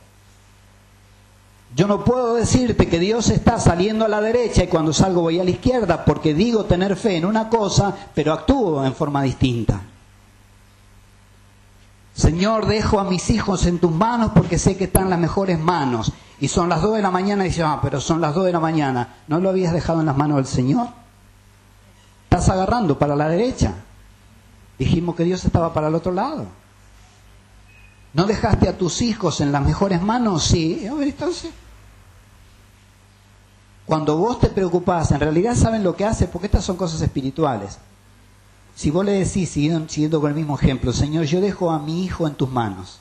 [1.76, 5.39] Yo no puedo decirte que Dios está saliendo a la derecha y cuando salgo voy
[5.39, 9.82] a la izquierda porque digo tener fe en una cosa, pero actúo en forma distinta.
[12.13, 16.12] Señor, dejo a mis hijos en tus manos porque sé que están las mejores manos.
[16.41, 18.52] Y son las dos de la mañana y dice, ah, pero son las dos de
[18.52, 19.15] la mañana.
[19.28, 20.88] ¿No lo habías dejado en las manos del Señor?
[22.24, 23.76] Estás agarrando para la derecha.
[24.78, 26.47] Dijimos que Dios estaba para el otro lado.
[28.13, 30.43] ¿No dejaste a tus hijos en las mejores manos?
[30.43, 30.86] Sí.
[30.88, 31.52] A ver, entonces.
[33.86, 37.78] Cuando vos te preocupás, en realidad saben lo que hace, porque estas son cosas espirituales.
[38.76, 42.28] Si vos le decís, siguiendo, con el mismo ejemplo, Señor, yo dejo a mi hijo
[42.28, 43.00] en tus manos.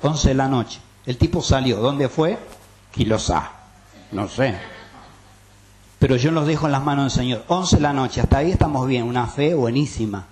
[0.00, 0.80] 11 de la noche.
[1.06, 1.78] El tipo salió.
[1.78, 2.38] ¿Dónde fue?
[2.92, 3.50] Quilosá.
[4.12, 4.56] No sé.
[5.98, 7.44] Pero yo los dejo en las manos del Señor.
[7.48, 8.20] 11 de la noche.
[8.20, 9.04] Hasta ahí estamos bien.
[9.04, 10.26] Una fe buenísima.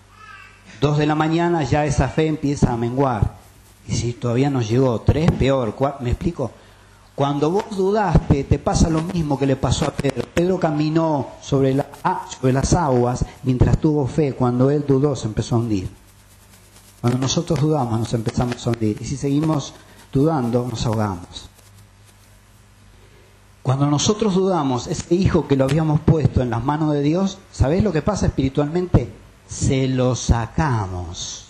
[0.81, 3.37] Dos de la mañana ya esa fe empieza a menguar.
[3.89, 5.75] Y si todavía no llegó, tres, peor.
[6.01, 6.51] ¿Me explico?
[7.15, 10.27] Cuando vos dudaste, te pasa lo mismo que le pasó a Pedro.
[10.35, 14.35] Pedro caminó sobre, la, ah, sobre las aguas mientras tuvo fe.
[14.35, 15.89] Cuando él dudó, se empezó a hundir.
[17.01, 18.99] Cuando nosotros dudamos, nos empezamos a hundir.
[19.01, 19.73] Y si seguimos
[20.13, 21.49] dudando, nos ahogamos.
[23.63, 27.83] Cuando nosotros dudamos, ese hijo que lo habíamos puesto en las manos de Dios, ¿sabés
[27.83, 29.11] lo que pasa espiritualmente?
[29.49, 31.47] Se lo sacamos.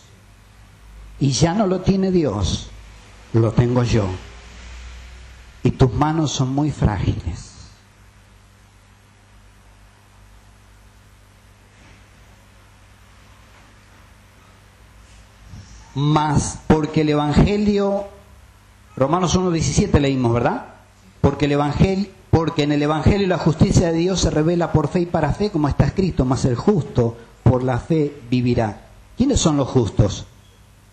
[1.19, 2.69] Y ya no lo tiene Dios,
[3.33, 4.07] lo tengo yo
[5.67, 7.51] y tus manos son muy frágiles.
[15.97, 18.05] Más porque el Evangelio,
[18.97, 20.67] Romanos 1.17 leímos, ¿verdad?
[21.21, 25.01] Porque el Evangelio, porque en el Evangelio la justicia de Dios se revela por fe
[25.01, 27.17] y para fe, como está escrito, más el justo
[27.57, 28.83] por la fe vivirá.
[29.17, 30.27] ¿Quiénes son los justos?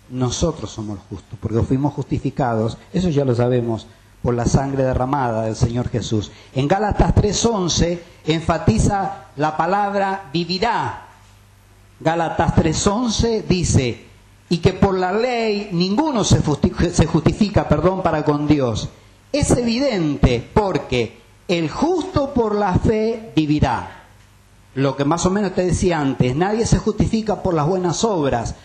[0.10, 3.86] Nosotros somos los justos, porque fuimos justificados, eso ya lo sabemos,
[4.22, 6.32] por la sangre derramada del Señor Jesús.
[6.56, 11.08] En Gálatas 3.11 enfatiza la palabra vivirá.
[12.00, 14.06] Gálatas 3.11 dice,
[14.48, 16.40] y que por la ley ninguno se
[17.06, 18.88] justifica, perdón, para con Dios.
[19.34, 24.03] Es evidente porque el justo por la fe vivirá.
[24.76, 28.56] Lo que más o menos te decía antes, nadie se justifica por las buenas obras.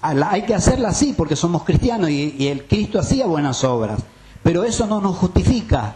[0.00, 4.00] Hay que hacerla así porque somos cristianos y el Cristo hacía buenas obras.
[4.42, 5.94] Pero eso no nos justifica.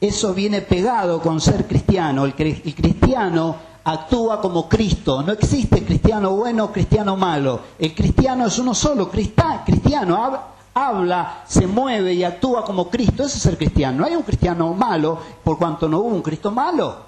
[0.00, 2.24] Eso viene pegado con ser cristiano.
[2.24, 5.22] El, cristiano actúa como Cristo.
[5.22, 7.60] No existe cristiano bueno o cristiano malo.
[7.78, 10.40] El cristiano es uno solo, cristiano.
[10.74, 13.24] Habla, se mueve y actúa como Cristo.
[13.24, 13.98] Ese es el cristiano.
[13.98, 17.07] No hay un cristiano malo por cuanto no hubo un Cristo malo.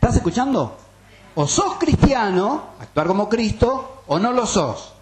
[0.00, 0.78] ¿Estás escuchando?
[1.34, 4.94] O sos cristiano, actuar como Cristo, o no lo sos.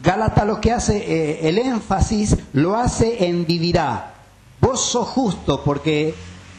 [0.00, 4.14] Gálata lo que hace, eh, el énfasis lo hace en vivirá.
[4.60, 6.14] Vos sos justo porque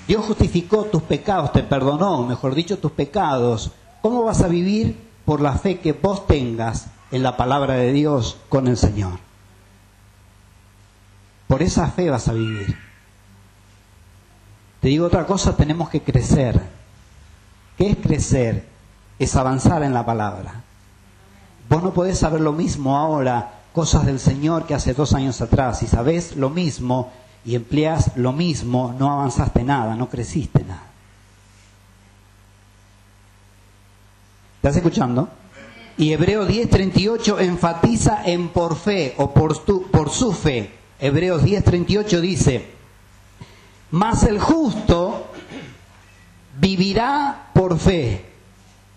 [0.05, 3.71] Dios justificó tus pecados, te perdonó, mejor dicho, tus pecados.
[4.01, 4.99] ¿Cómo vas a vivir?
[5.23, 9.19] Por la fe que vos tengas en la palabra de Dios con el Señor.
[11.47, 12.84] Por esa fe vas a vivir.
[14.85, 16.61] Te digo otra cosa, tenemos que crecer.
[17.75, 18.67] ¿Qué es crecer?
[19.17, 20.61] Es avanzar en la palabra.
[21.67, 25.79] Vos no podés saber lo mismo ahora, cosas del Señor que hace dos años atrás.
[25.79, 27.11] Si sabés lo mismo
[27.43, 30.85] y empleas lo mismo, no avanzaste nada, no creciste nada.
[34.57, 35.29] ¿Estás escuchando?
[35.97, 39.59] Y Hebreo 10:38 enfatiza en por fe o por,
[39.89, 40.75] por su fe.
[40.99, 42.75] Hebreos 10:38 dice,
[43.91, 45.27] mas el justo
[46.59, 48.25] vivirá por fe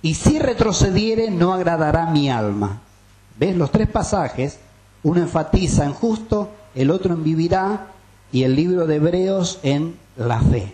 [0.02, 2.80] y si retrocediere no agradará mi alma.
[3.38, 3.56] ¿Ves?
[3.56, 4.58] Los tres pasajes,
[5.02, 7.88] uno enfatiza en justo, el otro en vivirá
[8.32, 10.72] y el libro de Hebreos en la fe.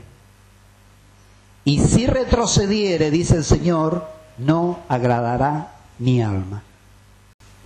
[1.65, 4.07] Y si retrocediere, dice el Señor,
[4.39, 6.63] no agradará mi alma.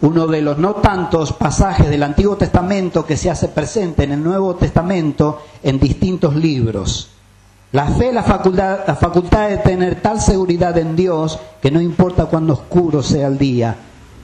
[0.01, 4.23] Uno de los no tantos pasajes del Antiguo Testamento que se hace presente en el
[4.23, 7.11] Nuevo Testamento en distintos libros.
[7.73, 12.27] La fe la facultad, la facultad de tener tal seguridad en Dios que no importa
[12.27, 13.77] cuán oscuro sea el día,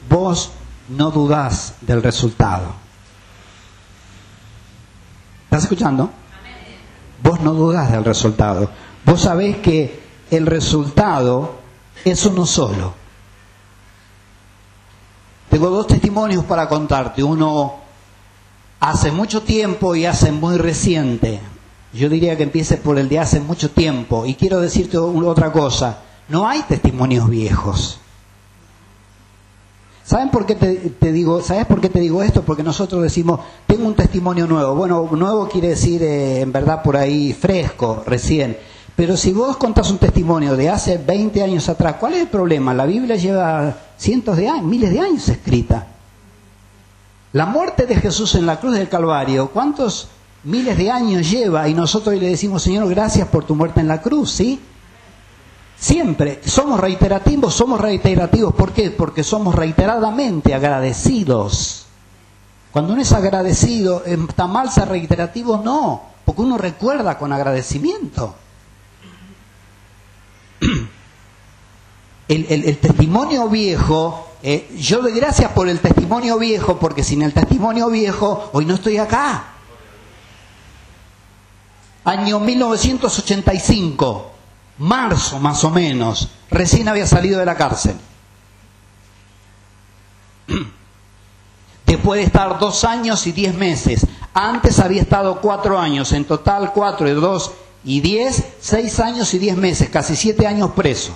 [0.08, 0.52] vos
[0.88, 2.66] no dudás del resultado.
[5.44, 6.10] ¿Estás escuchando?
[7.22, 8.70] Vos no dudás del resultado.
[9.04, 10.00] Vos sabés que
[10.30, 11.56] el resultado
[12.04, 13.03] es uno solo.
[15.54, 17.22] Tengo dos testimonios para contarte.
[17.22, 17.74] Uno
[18.80, 21.38] hace mucho tiempo y hace muy reciente.
[21.92, 24.26] Yo diría que empiece por el de hace mucho tiempo.
[24.26, 25.98] Y quiero decirte otra cosa.
[26.28, 28.00] No hay testimonios viejos.
[30.02, 32.42] ¿Saben por qué te, digo, ¿Sabes por qué te digo esto?
[32.42, 33.38] Porque nosotros decimos,
[33.68, 34.74] tengo un testimonio nuevo.
[34.74, 38.58] Bueno, nuevo quiere decir eh, en verdad por ahí fresco, recién.
[38.96, 42.74] Pero si vos contás un testimonio de hace 20 años atrás, ¿cuál es el problema?
[42.74, 45.86] La Biblia lleva cientos de años, miles de años escrita.
[47.32, 50.08] La muerte de Jesús en la cruz del Calvario, ¿cuántos
[50.44, 51.68] miles de años lleva?
[51.68, 54.60] Y nosotros le decimos, Señor, gracias por tu muerte en la cruz, ¿sí?
[55.76, 58.54] Siempre somos reiterativos, somos reiterativos.
[58.54, 58.90] ¿Por qué?
[58.90, 61.86] Porque somos reiteradamente agradecidos.
[62.70, 65.60] Cuando uno es agradecido, ¿está mal ser reiterativo?
[65.62, 68.34] No, porque uno recuerda con agradecimiento.
[72.28, 77.90] El, testimonio viejo, eh, yo doy gracias por el testimonio viejo, porque sin el testimonio
[77.90, 79.44] viejo hoy no estoy acá.
[82.04, 84.30] Año 1985,
[84.78, 87.96] marzo más o menos, recién había salido de la cárcel.
[91.86, 96.72] Después de estar dos años y diez meses, antes había estado cuatro años, en total
[96.72, 97.52] cuatro y dos
[97.84, 101.14] y diez, seis años y diez meses, casi siete años preso.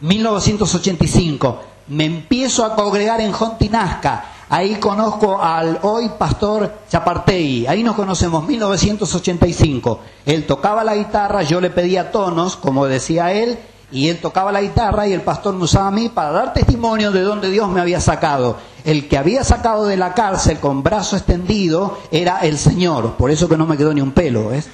[0.00, 1.60] 1985.
[1.88, 4.24] Me empiezo a congregar en Jontinasca.
[4.48, 7.66] Ahí conozco al hoy pastor Chapartegui.
[7.66, 10.00] Ahí nos conocemos, 1985.
[10.26, 13.58] Él tocaba la guitarra, yo le pedía tonos, como decía él,
[13.92, 17.10] y él tocaba la guitarra y el pastor me usaba a mí para dar testimonio
[17.10, 18.56] de dónde Dios me había sacado.
[18.84, 23.12] El que había sacado de la cárcel con brazo extendido era el Señor.
[23.14, 24.68] Por eso que no me quedó ni un pelo, ¿ves?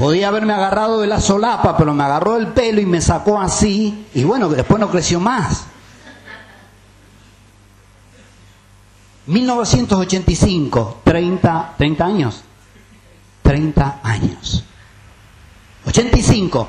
[0.00, 4.06] Podía haberme agarrado de la solapa, pero me agarró el pelo y me sacó así.
[4.14, 5.66] Y bueno, después no creció más.
[9.26, 12.42] 1985, 30, 30 años.
[13.42, 14.64] 30 años.
[15.86, 16.68] 85.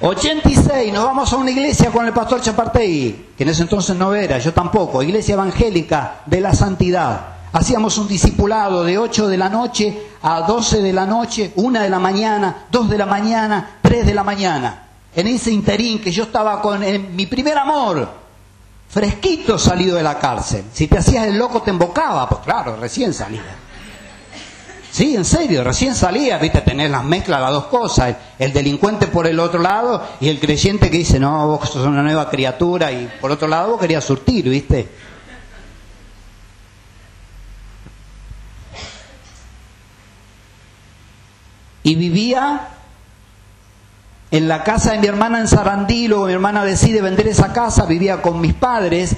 [0.00, 4.12] 86, nos vamos a una iglesia con el pastor Chapartegui, que en ese entonces no
[4.16, 7.35] era, yo tampoco, iglesia evangélica de la santidad.
[7.56, 11.88] Hacíamos un discipulado de 8 de la noche a 12 de la noche, 1 de
[11.88, 14.88] la mañana, 2 de la mañana, 3 de la mañana.
[15.14, 16.82] En ese interín que yo estaba con
[17.16, 18.10] mi primer amor,
[18.90, 20.64] fresquito salido de la cárcel.
[20.70, 23.40] Si te hacías el loco te embocaba, pues claro, recién salía.
[24.90, 29.26] Sí, en serio, recién salía, viste, tener las mezclas, las dos cosas, el, delincuente por
[29.26, 33.10] el otro lado y el creyente que dice, no, vos sos una nueva criatura y
[33.18, 35.05] por otro lado vos querías surtir, viste.
[41.86, 42.66] Y vivía
[44.32, 47.86] en la casa de mi hermana en Sarandí, luego mi hermana decide vender esa casa,
[47.86, 49.14] vivía con mis padres,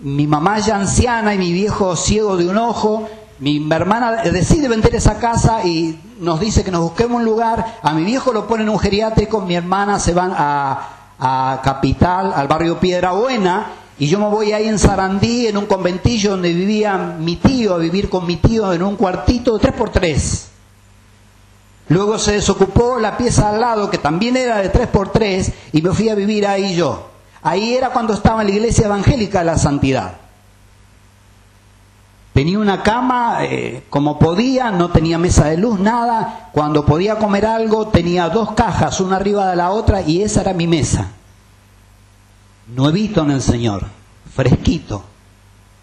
[0.00, 3.08] mi mamá ya anciana y mi viejo ciego de un ojo,
[3.40, 7.92] mi hermana decide vender esa casa y nos dice que nos busquemos un lugar, a
[7.92, 12.78] mi viejo lo ponen en un geriátrico, mi hermana se van a, Capital, al barrio
[12.78, 13.66] Piedra Buena,
[13.98, 17.78] y yo me voy ahí en Sarandí, en un conventillo donde vivía mi tío, a
[17.78, 20.51] vivir con mi tío en un cuartito de tres por tres.
[21.92, 26.08] Luego se desocupó la pieza al lado, que también era de 3x3, y me fui
[26.08, 27.10] a vivir ahí yo.
[27.42, 30.14] Ahí era cuando estaba en la iglesia evangélica de la santidad.
[32.32, 36.48] Tenía una cama eh, como podía, no tenía mesa de luz, nada.
[36.52, 40.54] Cuando podía comer algo tenía dos cajas, una arriba de la otra, y esa era
[40.54, 41.10] mi mesa.
[42.68, 43.84] Nuevito en el Señor,
[44.34, 45.04] fresquito.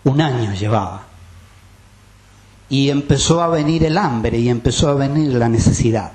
[0.06, 1.09] Un año llevaba
[2.70, 6.12] y empezó a venir el hambre y empezó a venir la necesidad.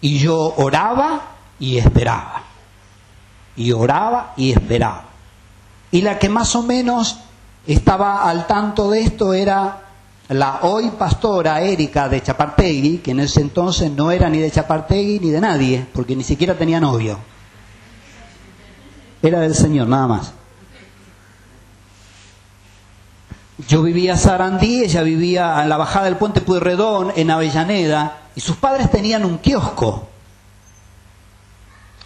[0.00, 1.22] Y yo oraba
[1.58, 2.42] y esperaba.
[3.56, 5.04] Y oraba y esperaba.
[5.90, 7.18] Y la que más o menos
[7.66, 9.82] estaba al tanto de esto era
[10.28, 15.20] la hoy pastora Erika de Chapartegui, que en ese entonces no era ni de Chapartegui
[15.20, 17.18] ni de nadie, porque ni siquiera tenía novio.
[19.22, 20.32] Era del Señor, nada más.
[23.58, 28.40] Yo vivía en Sarandí, ella vivía en la bajada del puente Pueyrredón, en Avellaneda, y
[28.40, 30.08] sus padres tenían un kiosco.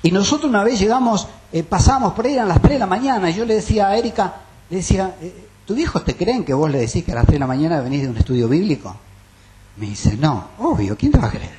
[0.03, 3.31] Y nosotros una vez llegamos, eh, pasamos por ahí, eran las 3 de la mañana,
[3.31, 4.35] y yo le decía a Erika,
[4.71, 7.35] le decía, eh, ¿tus hijos te creen que vos le decís que a las 3
[7.35, 8.95] de la mañana venís de un estudio bíblico?
[9.77, 11.51] Me dice, no, obvio, ¿quién te va a creer?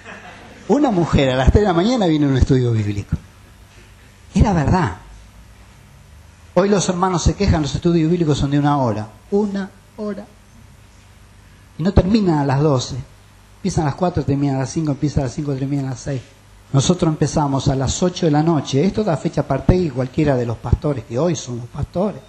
[0.69, 3.17] Una mujer a las 3 de la mañana viene a un estudio bíblico.
[4.33, 4.97] Era verdad.
[6.53, 9.09] Hoy los hermanos se quejan, los estudios bíblicos son de una hora.
[9.31, 10.25] Una hora.
[11.77, 12.95] Y no terminan a las 12.
[13.57, 15.99] Empiezan a las 4, terminan a las 5, empiezan a las 5, terminan a las
[15.99, 16.21] 6.
[16.73, 18.83] Nosotros empezamos a las 8 de la noche.
[18.83, 22.21] Esto da fecha aparte y cualquiera de los pastores que hoy son los pastores.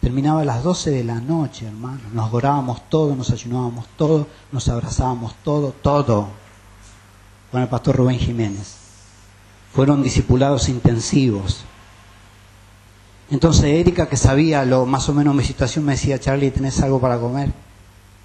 [0.00, 2.00] Terminaba a las 12 de la noche, hermano.
[2.12, 6.28] Nos orábamos todo, nos ayunábamos todo, nos abrazábamos todo, todo.
[7.50, 8.76] Con el pastor Rubén Jiménez.
[9.72, 11.64] Fueron discipulados intensivos.
[13.32, 17.00] Entonces Erika, que sabía lo más o menos mi situación, me decía, Charlie, ¿tenés algo
[17.00, 17.50] para comer?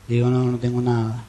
[0.10, 1.24] Le digo, no, no tengo nada.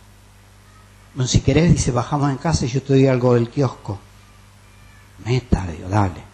[1.15, 4.01] Bueno, si querés, dice, bajamos en casa y yo te doy algo del kiosco.
[5.25, 6.27] Meta, digo, dale.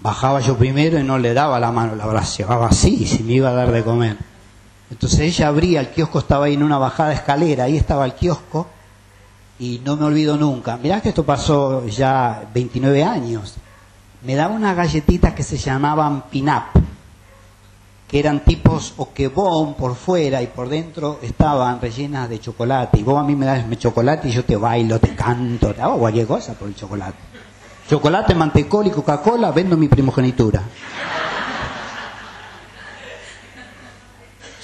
[0.00, 3.50] Bajaba yo primero y no le daba la mano, la llevaba así, si me iba
[3.50, 4.16] a dar de comer.
[4.90, 8.66] Entonces ella abría, el kiosco estaba ahí en una bajada escalera, ahí estaba el kiosco,
[9.60, 10.76] y no me olvido nunca.
[10.76, 13.54] Mirá que esto pasó ya 29 años
[14.24, 16.76] me daba unas galletitas que se llamaban pinap,
[18.06, 23.00] que eran tipos o que bon por fuera y por dentro estaban rellenas de chocolate.
[23.00, 25.98] Y vos a mí me das chocolate y yo te bailo, te canto, te hago
[25.98, 27.16] cualquier cosa por el chocolate.
[27.88, 30.62] Chocolate, mantecol y Coca-Cola, vendo mi primogenitura.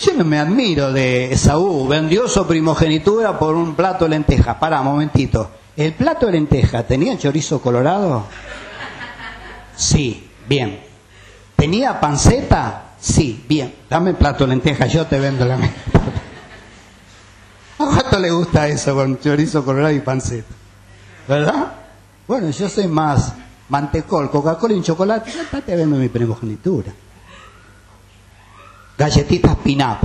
[0.01, 4.57] Yo no me admiro de Esaú, vendió su primogenitura por un plato de lentejas.
[4.57, 5.51] Para, momentito.
[5.77, 8.25] ¿El plato de lentejas tenía chorizo colorado?
[9.79, 10.81] Sí, bien.
[11.55, 12.95] ¿Tenía panceta?
[13.01, 13.73] Sí, bien.
[13.89, 15.55] Dame plato de lentejas, yo te vendo la.
[15.55, 15.61] ¿A
[17.77, 20.53] cuánto le gusta eso con chorizo colorado y panceta?
[21.29, 21.73] ¿Verdad?
[22.27, 23.33] Bueno, yo soy más
[23.69, 25.31] mantecol, Coca-Cola y chocolate.
[25.31, 26.93] Ya te vendo mi primogenitura.
[28.99, 29.99] Galletitas pin-up.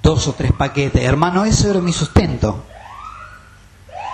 [0.00, 1.02] Dos o tres paquetes.
[1.02, 2.62] Hermano, eso era mi sustento.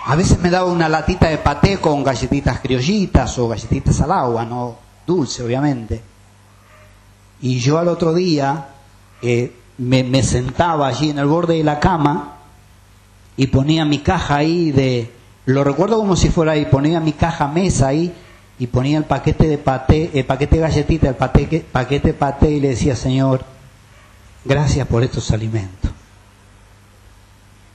[0.06, 4.44] A veces me daba una latita de paté con galletitas criollitas o galletitas al agua,
[4.44, 6.00] no dulce, obviamente.
[7.42, 8.68] Y yo al otro día
[9.22, 12.36] eh, me, sentaba allí en el borde de la cama
[13.36, 15.10] y ponía mi caja ahí de,
[15.46, 18.12] lo recuerdo como si fuera ahí, ponía mi caja mesa ahí
[18.58, 22.50] y ponía el paquete de paté, el paquete de galletita, el paquete, paquete de paté
[22.50, 23.42] y le decía, Señor,
[24.44, 25.89] gracias por estos alimentos.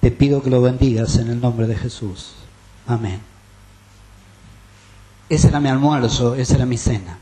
[0.05, 2.35] Te pido que lo bendigas en el nombre de Jesús.
[2.85, 3.19] Amén.
[5.29, 7.17] Ese era mi almuerzo, esa era mi cena.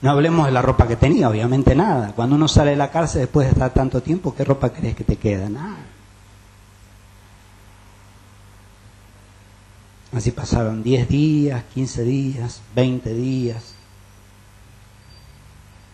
[0.00, 2.14] No hablemos de la ropa que tenía, obviamente nada.
[2.16, 5.04] Cuando uno sale de la cárcel después de estar tanto tiempo, ¿qué ropa crees que
[5.04, 5.48] te queda?
[5.48, 5.76] Nada.
[10.12, 13.74] Así pasaron 10 días, 15 días, 20 días,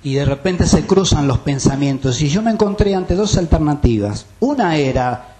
[0.02, 4.26] y de repente se cruzan los pensamientos y yo me encontré ante dos alternativas.
[4.40, 5.34] Una era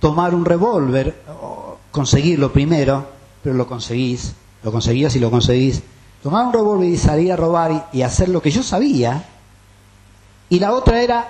[0.00, 1.22] tomar un revólver,
[1.90, 3.06] conseguirlo primero,
[3.42, 4.32] pero lo conseguís,
[4.62, 5.82] lo conseguías y lo conseguís.
[6.22, 9.24] Tomar un revólver y salir a robar y, hacer lo que yo sabía.
[10.48, 11.28] Y la otra era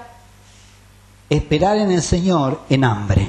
[1.29, 3.29] esperar en el Señor en hambre.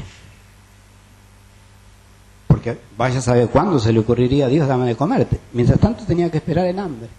[2.47, 5.39] Porque vaya a saber cuándo se le ocurriría a Dios dame de comerte.
[5.53, 7.09] Mientras tanto tenía que esperar en hambre.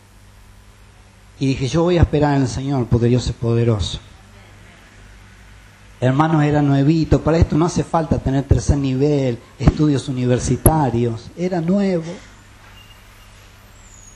[1.40, 3.98] Y dije, yo voy a esperar en el Señor porque Dios es poderoso.
[5.98, 12.04] Hermanos, era nuevito, para esto no hace falta tener tercer nivel, estudios universitarios, era nuevo.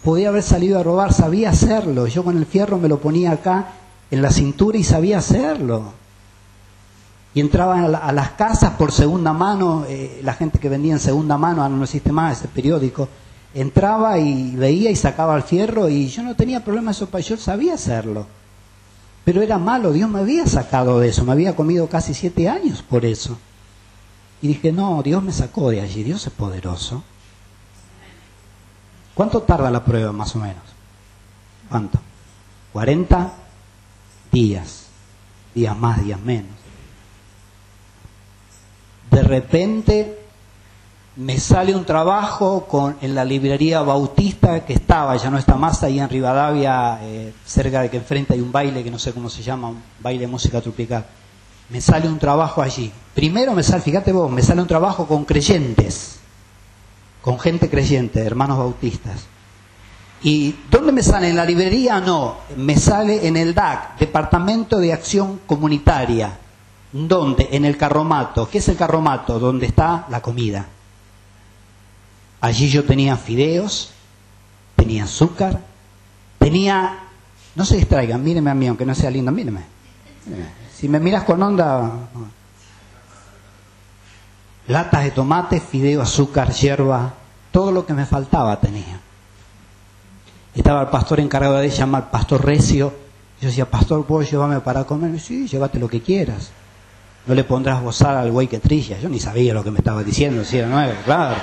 [0.03, 2.07] Podía haber salido a robar, sabía hacerlo.
[2.07, 3.69] Yo con el fierro me lo ponía acá
[4.11, 5.95] en la cintura y sabía hacerlo.
[7.33, 11.39] Y entraba a, las casas por segunda mano, eh, la gente que vendía en segunda
[11.39, 13.09] mano, ahora no existe más ese periódico,
[13.55, 17.75] entraba y veía y sacaba el fierro y yo no tenía problema eso, yo sabía
[17.75, 18.27] hacerlo.
[19.25, 22.83] Pero era malo, Dios me había sacado de eso, me había comido casi siete años
[22.83, 23.39] por eso.
[24.43, 27.03] Y dije, no, Dios me sacó de allí, Dios es poderoso.
[29.15, 30.63] ¿Cuánto tarda la prueba más o menos?
[31.71, 31.99] ¿Cuánto?
[32.73, 33.33] 40
[34.33, 34.87] días,
[35.55, 36.51] días más, días menos.
[39.11, 40.24] De repente
[41.17, 45.83] me sale un trabajo con, en la librería Bautista que estaba, ya no está más,
[45.83, 49.31] ahí en Rivadavia, eh, cerca de que enfrente hay un baile que no sé cómo
[49.31, 51.07] se llama, un baile de música tropical.
[51.71, 52.93] Me sale un trabajo allí.
[53.15, 56.19] Primero me sale, fíjate vos, me sale un trabajo con creyentes,
[57.23, 59.27] con gente creyente, hermanos bautistas.
[60.23, 61.29] ¿Y dónde me sale?
[61.29, 62.01] ¿En la librería?
[62.01, 66.39] No, me sale en el DAC, Departamento de Acción Comunitaria.
[66.93, 67.49] ¿Dónde?
[67.53, 68.49] En el carromato.
[68.49, 69.39] ¿Qué es el carromato?
[69.39, 70.67] Donde está la comida.
[72.45, 73.89] Allí yo tenía fideos,
[74.77, 75.63] tenía azúcar,
[76.39, 76.99] tenía...
[77.55, 79.63] No se distraigan, míreme a mí, aunque no sea lindo, míreme.
[80.77, 81.91] Si me miras con onda...
[84.67, 87.15] Latas de tomate, fideo, azúcar, hierba,
[87.51, 89.01] todo lo que me faltaba tenía.
[90.55, 92.93] Estaba el pastor encargado de llamar pastor Recio.
[93.41, 95.19] Yo decía, pastor, ¿puedo llevarme para comer?
[95.19, 96.51] Sí, llévate lo que quieras.
[97.27, 98.99] No le pondrás bozar al güey que trilla.
[99.01, 101.37] Yo ni sabía lo que me estaba diciendo, si era nuevo, claro.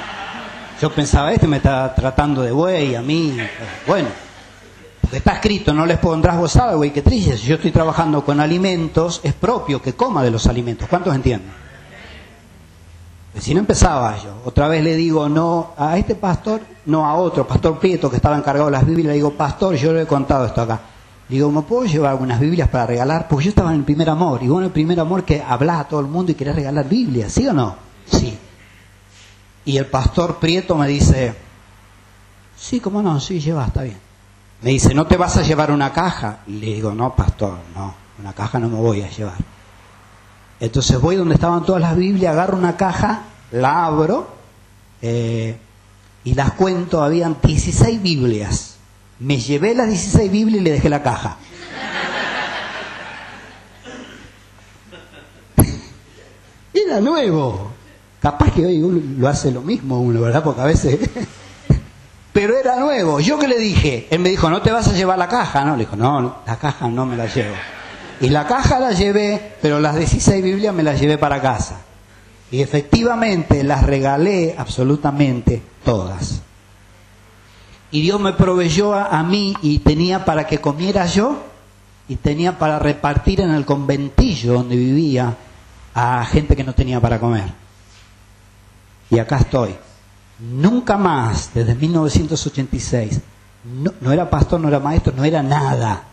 [0.82, 3.38] Yo pensaba, este me está tratando de güey, a mí.
[3.86, 4.08] Bueno,
[5.00, 7.38] porque está escrito, no les pondrás bozar al güey que trilla.
[7.38, 10.88] Si yo estoy trabajando con alimentos, es propio que coma de los alimentos.
[10.90, 11.52] ¿Cuántos entienden?
[13.38, 17.48] Si no empezaba yo, otra vez le digo no a este pastor, no a otro,
[17.48, 20.48] pastor Prieto que estaba encargado de las Biblias, le digo, pastor, yo le he contado
[20.48, 20.82] esto acá.
[21.30, 23.28] Digo, ¿me puedo llevar algunas Biblias para regalar?
[23.28, 25.84] Porque yo estaba en el primer amor, y bueno, el primer amor que hablas a
[25.84, 27.76] todo el mundo y querés regalar Biblias, ¿sí o no?
[28.12, 28.36] Sí.
[29.66, 31.36] Y el pastor Prieto me dice,
[32.58, 34.00] sí, cómo no, sí, lleva, está bien.
[34.62, 36.40] Me dice, ¿no te vas a llevar una caja?
[36.48, 39.38] Y le digo, no, pastor, no, una caja no me voy a llevar.
[40.60, 44.28] Entonces voy donde estaban todas las Biblias, agarro una caja, la abro
[45.02, 45.58] eh,
[46.24, 48.78] y las cuento, habían 16 Biblias.
[49.20, 51.38] Me llevé las 16 Biblias y le dejé la caja.
[56.74, 57.72] Era nuevo.
[58.22, 60.44] Capaz que hoy uno lo hace lo mismo uno, ¿verdad?
[60.44, 61.00] Porque a veces...
[62.34, 63.20] Pero era nuevo.
[63.20, 64.08] ¿Yo qué le dije?
[64.10, 65.66] Él me dijo, ¿no te vas a llevar la caja?
[65.66, 67.56] No, le dijo, no, la caja no me la llevo.
[68.22, 71.82] Y la caja la llevé, pero las 16 Biblias me las llevé para casa.
[72.52, 76.42] Y efectivamente las regalé absolutamente todas.
[77.92, 81.44] Y Dios me proveyó a, mí y tenía para que comiera yo
[82.08, 85.36] y tenía para repartir en el conventillo donde vivía
[85.94, 87.61] a gente que no tenía para comer.
[89.12, 89.76] Y acá estoy.
[90.40, 93.20] Nunca más, desde 1986,
[94.02, 96.04] no, era pastor, no era maestro, no era nada.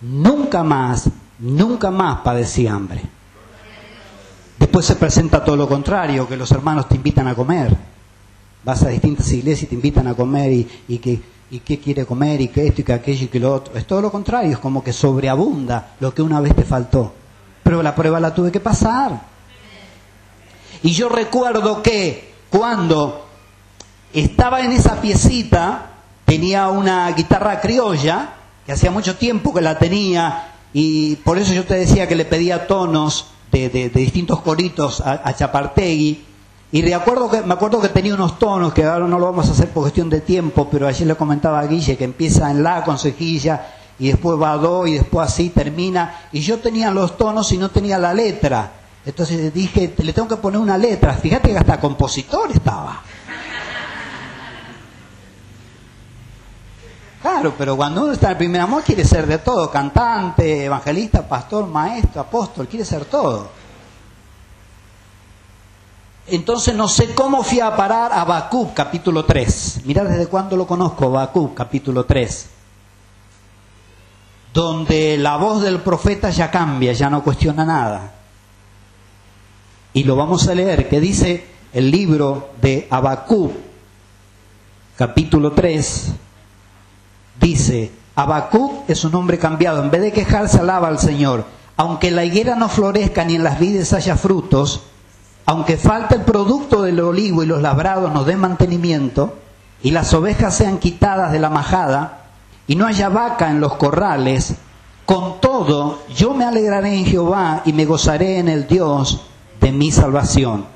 [0.00, 3.02] Nunca más nunca más padecí hambre.
[4.58, 7.76] Después se presenta todo lo contrario, que los hermanos te invitan a comer.
[8.64, 12.06] Vas a distintas iglesias y te invitan a comer y, y que y qué quiere
[12.06, 13.76] comer y que esto y que aquello y que lo otro.
[13.76, 17.12] Es todo lo contrario, es como que sobreabunda lo que una vez te faltó.
[17.62, 19.22] Pero la prueba la tuve que pasar.
[20.82, 23.26] Y yo recuerdo que cuando
[24.12, 25.90] estaba en esa piecita,
[26.24, 28.34] tenía una guitarra criolla,
[28.64, 32.24] que hacía mucho tiempo que la tenía y por eso yo te decía que le
[32.24, 36.24] pedía tonos de, distintos coritos a, Chapartegui.
[36.70, 39.48] Y de acuerdo que, me acuerdo que tenía unos tonos, que ahora no lo vamos
[39.48, 42.62] a hacer por cuestión de tiempo, pero ayer le comentaba a Guille que empieza en
[42.62, 43.66] la con cejilla
[43.98, 46.20] y después va a do y después así termina.
[46.30, 48.83] Y yo tenía los tonos y no tenía la letra.
[49.06, 51.14] Entonces dije, le tengo que poner una letra.
[51.14, 53.02] Fíjate que hasta compositor estaba.
[57.20, 61.26] Claro, pero cuando uno está en el primer amor quiere ser de todo, cantante, evangelista,
[61.26, 63.48] pastor, maestro, apóstol, quiere ser todo.
[66.26, 69.80] Entonces no sé cómo fui a parar a Bakú, capítulo 3.
[69.84, 72.46] Mirá desde cuándo lo conozco, Bakú, capítulo 3.
[74.52, 78.13] Donde la voz del profeta ya cambia, ya no cuestiona nada.
[79.94, 83.52] Y lo vamos a leer, que dice el libro de Abacú,
[84.96, 86.12] capítulo 3,
[87.40, 91.44] dice, Habacuc es un hombre cambiado, en vez de quejarse alaba al Señor.
[91.76, 94.82] Aunque la higuera no florezca ni en las vides haya frutos,
[95.46, 99.34] aunque falte el producto del olivo y los labrados no den mantenimiento,
[99.80, 102.24] y las ovejas sean quitadas de la majada,
[102.66, 104.56] y no haya vaca en los corrales,
[105.06, 109.20] con todo yo me alegraré en Jehová y me gozaré en el Dios
[109.64, 110.66] de mi salvación.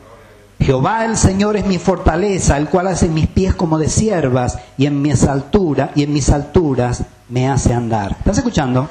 [0.58, 4.86] Jehová el Señor es mi fortaleza, el cual hace mis pies como de siervas y
[4.86, 8.16] en mis alturas y en mis alturas me hace andar.
[8.18, 8.88] ¿Estás escuchando?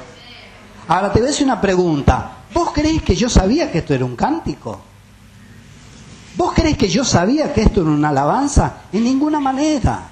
[0.86, 2.30] Ahora te voy a decir una pregunta.
[2.54, 4.80] ¿Vos creéis que yo sabía que esto era un cántico?
[6.36, 8.74] ¿Vos creéis que yo sabía que esto era una alabanza?
[8.92, 10.10] En ninguna manera.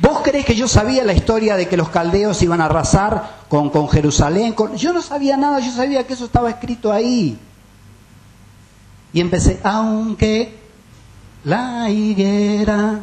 [0.00, 3.68] ¿Vos creéis que yo sabía la historia de que los caldeos iban a arrasar con,
[3.68, 4.54] con Jerusalén?
[4.76, 7.38] Yo no sabía nada, yo sabía que eso estaba escrito ahí.
[9.12, 10.56] Y empecé, aunque
[11.44, 13.00] la higuera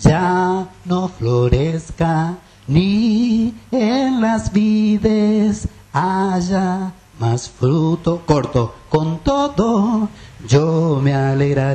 [0.00, 8.22] ya no florezca, ni en las vides haya más fruto.
[8.24, 10.08] Corto, con todo
[10.48, 11.74] yo me alegraré,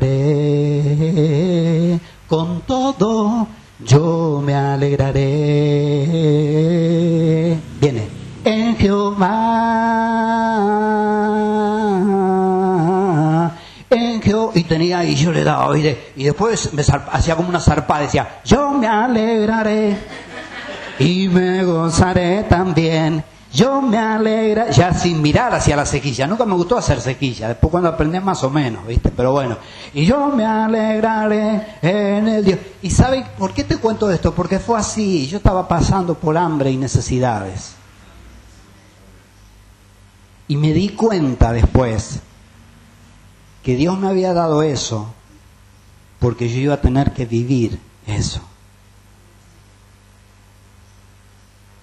[2.27, 3.47] con todo
[3.83, 5.21] yo me alegraré.
[7.79, 8.07] Viene,
[8.43, 9.25] en Jehová,
[13.89, 14.51] en Jehová.
[14.55, 18.41] Y tenía, y yo le daba, oír, y después me hacía como una zarpada, decía,
[18.43, 19.97] yo me alegraré
[20.99, 23.23] y me gozaré también.
[23.55, 26.27] Yo me alegra, ya sin mirar hacia la sequilla.
[26.27, 27.47] Nunca me gustó hacer sequilla.
[27.47, 29.11] Después cuando aprendí más o menos, ¿viste?
[29.15, 29.57] Pero bueno.
[29.93, 32.59] Y yo me alegraré en el Dios.
[32.81, 34.35] ¿Y sabe por qué te cuento esto?
[34.35, 35.25] Porque fue así.
[35.27, 37.75] Yo estaba pasando por hambre y necesidades.
[40.49, 42.19] Y me di cuenta después
[43.65, 45.11] que Dios me había dado eso
[46.19, 48.39] porque yo iba a tener que vivir eso.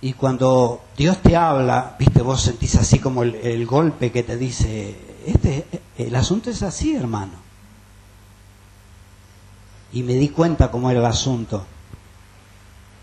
[0.00, 4.96] Y cuando Dios te habla, viste, vos sentís así como el, golpe que te dice,
[5.26, 5.66] este,
[5.98, 7.32] el asunto es así, hermano.
[9.92, 11.66] Y me di cuenta cómo era el asunto.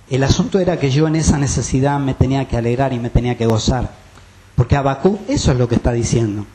[0.10, 3.38] El asunto era que yo en esa necesidad me tenía que alegrar y me tenía
[3.38, 3.94] que gozar.
[4.56, 6.46] Porque Abacú, eso es lo que está diciendo.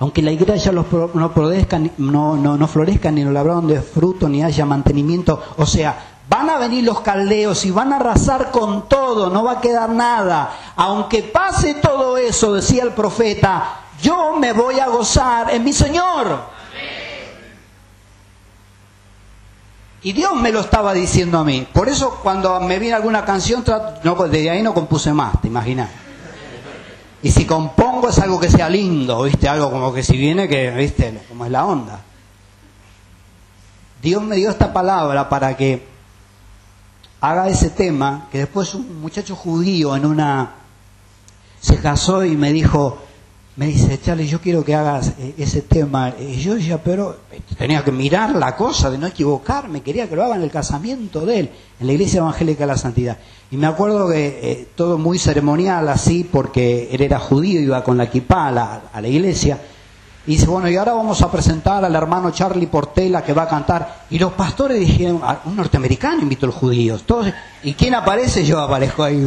[0.00, 4.42] Aunque la iglesia no, florezca, no, no, no florezca ni lo labraron de fruto, ni
[4.42, 9.30] haya mantenimiento, o sea, Van a venir los caldeos y van a arrasar con todo,
[9.30, 10.52] no va a quedar nada.
[10.76, 16.38] Aunque pase todo eso, decía el profeta, yo me voy a gozar en mi Señor.
[20.02, 21.66] Y Dios me lo estaba diciendo a mí.
[21.72, 23.64] Por eso cuando me viene alguna canción,
[24.04, 25.90] no, desde ahí no compuse más, te imaginas.
[27.22, 29.48] Y si compongo es algo que sea lindo, ¿viste?
[29.48, 31.20] Algo como que si viene, que, ¿viste?
[31.28, 32.00] Como es la onda.
[34.00, 35.86] Dios me dio esta palabra para que
[37.20, 40.54] haga ese tema, que después un muchacho judío en una
[41.60, 42.98] se casó y me dijo,
[43.60, 46.14] me dice, Charlie, yo quiero que hagas eh, ese tema.
[46.18, 47.18] Y yo decía, pero
[47.58, 51.26] tenía que mirar la cosa de no equivocarme, quería que lo haga en el casamiento
[51.26, 53.18] de él, en la Iglesia Evangélica de la Santidad.
[53.50, 57.98] Y me acuerdo que eh, todo muy ceremonial así, porque él era judío, iba con
[57.98, 59.60] la equipa a la iglesia.
[60.26, 63.48] Y dice, bueno, y ahora vamos a presentar al hermano Charlie Portela que va a
[63.48, 64.04] cantar.
[64.08, 67.02] Y los pastores dijeron, ah, un norteamericano invitó a los judíos.
[67.04, 67.30] Todos,
[67.62, 68.42] ¿Y quién aparece?
[68.42, 69.26] Yo aparezco ahí.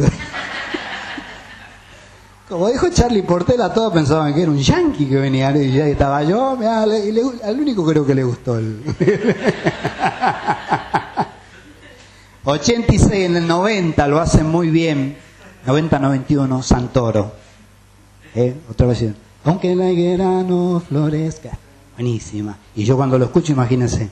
[2.48, 5.56] Como dijo Charlie Portela, todos pensaban que era un yankee que venía.
[5.56, 8.58] Y ya estaba yo, y al único creo que le gustó.
[8.58, 8.82] El...
[12.44, 15.16] 86 en el 90 lo hacen muy bien.
[15.66, 17.32] 90-91, Santoro.
[18.34, 18.54] ¿Eh?
[18.68, 21.58] Otra versión aunque la higuera no florezca.
[21.96, 22.58] Buenísima.
[22.74, 24.10] Y yo cuando lo escucho, imagínense,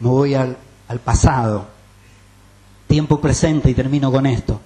[0.00, 0.56] me voy al,
[1.04, 1.66] pasado,
[2.88, 4.60] tiempo presente y termino con esto.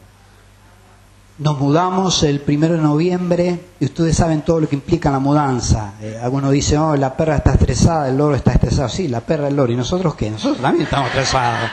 [1.37, 5.95] Nos mudamos el primero de noviembre y ustedes saben todo lo que implica la mudanza.
[6.01, 8.89] Eh, algunos dicen, oh, la perra está estresada, el loro está estresado.
[8.89, 9.73] Sí, la perra, el loro.
[9.73, 10.31] ¿Y nosotros qué?
[10.31, 11.71] Nosotros también estamos estresados.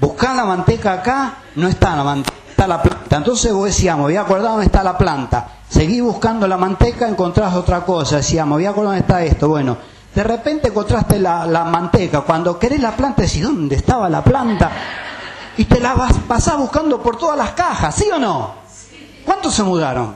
[0.00, 3.16] Buscar la manteca acá, no está la manteca, está la planta.
[3.16, 5.48] Entonces vos decíamos, voy a acordar dónde está la planta.
[5.68, 8.16] Seguí buscando la manteca, encontrás otra cosa.
[8.16, 9.50] Decíamos, voy a dónde está esto.
[9.50, 9.76] Bueno,
[10.12, 12.22] de repente encontraste la, manteca.
[12.22, 14.68] Cuando querés la planta, decís, ¿dónde estaba la planta?
[15.58, 18.63] Y te la vas, pasás buscando por todas las cajas, ¿sí o no?
[19.24, 20.14] ¿Cuántos se mudaron?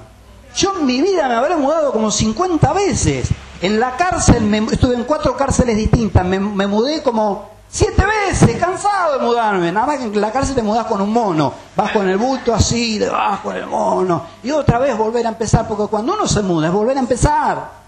[0.54, 3.28] Yo en mi vida me habré mudado como 50 veces.
[3.60, 9.24] En la cárcel, estuve en cuatro cárceles distintas, me mudé como Siete veces, cansado de
[9.24, 9.70] mudarme.
[9.70, 11.52] Nada más que en la cárcel te mudas con un mono.
[11.76, 14.24] Vas con el bulto así, debajo del mono.
[14.42, 17.78] Y otra vez volver a empezar, porque cuando uno se muda es volver a empezar.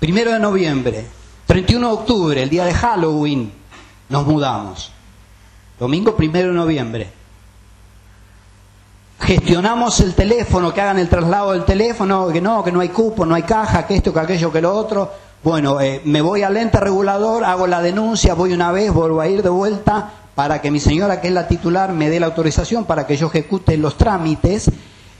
[0.00, 1.06] Primero de noviembre,
[1.46, 3.52] 31 de octubre, el día de Halloween,
[4.08, 4.92] nos mudamos.
[5.78, 7.08] Domingo primero de noviembre.
[9.20, 13.24] Gestionamos el teléfono, que hagan el traslado del teléfono, que no, que no hay cupo,
[13.24, 15.10] no hay caja, que esto, que aquello, que lo otro.
[15.42, 19.28] Bueno, eh, me voy al ente regulador, hago la denuncia, voy una vez, vuelvo a
[19.28, 22.84] ir de vuelta para que mi señora, que es la titular, me dé la autorización
[22.84, 24.70] para que yo ejecute los trámites.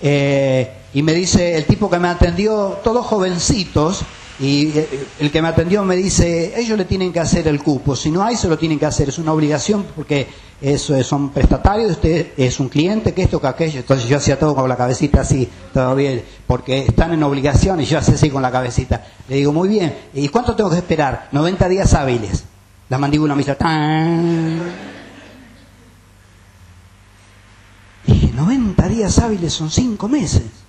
[0.02, 4.02] Eh, y me dice el tipo que me atendió, todos jovencitos,
[4.40, 7.94] y eh, el que me atendió me dice, ellos le tienen que hacer el cupo,
[7.94, 10.26] si no hay, se lo tienen que hacer, es una obligación porque
[10.60, 14.54] eso son prestatarios, usted es un cliente, que esto, que aquello, entonces yo hacía todo
[14.54, 18.42] con la cabecita así, todo bien, porque están en obligación y yo hacía así con
[18.42, 19.04] la cabecita.
[19.28, 21.28] Le digo, muy bien, ¿y cuánto tengo que esperar?
[21.32, 22.44] 90 días hábiles.
[22.88, 24.60] La mandíbula me dice, ¡Tan!
[28.06, 30.63] Dije, 90 días hábiles son 5 meses.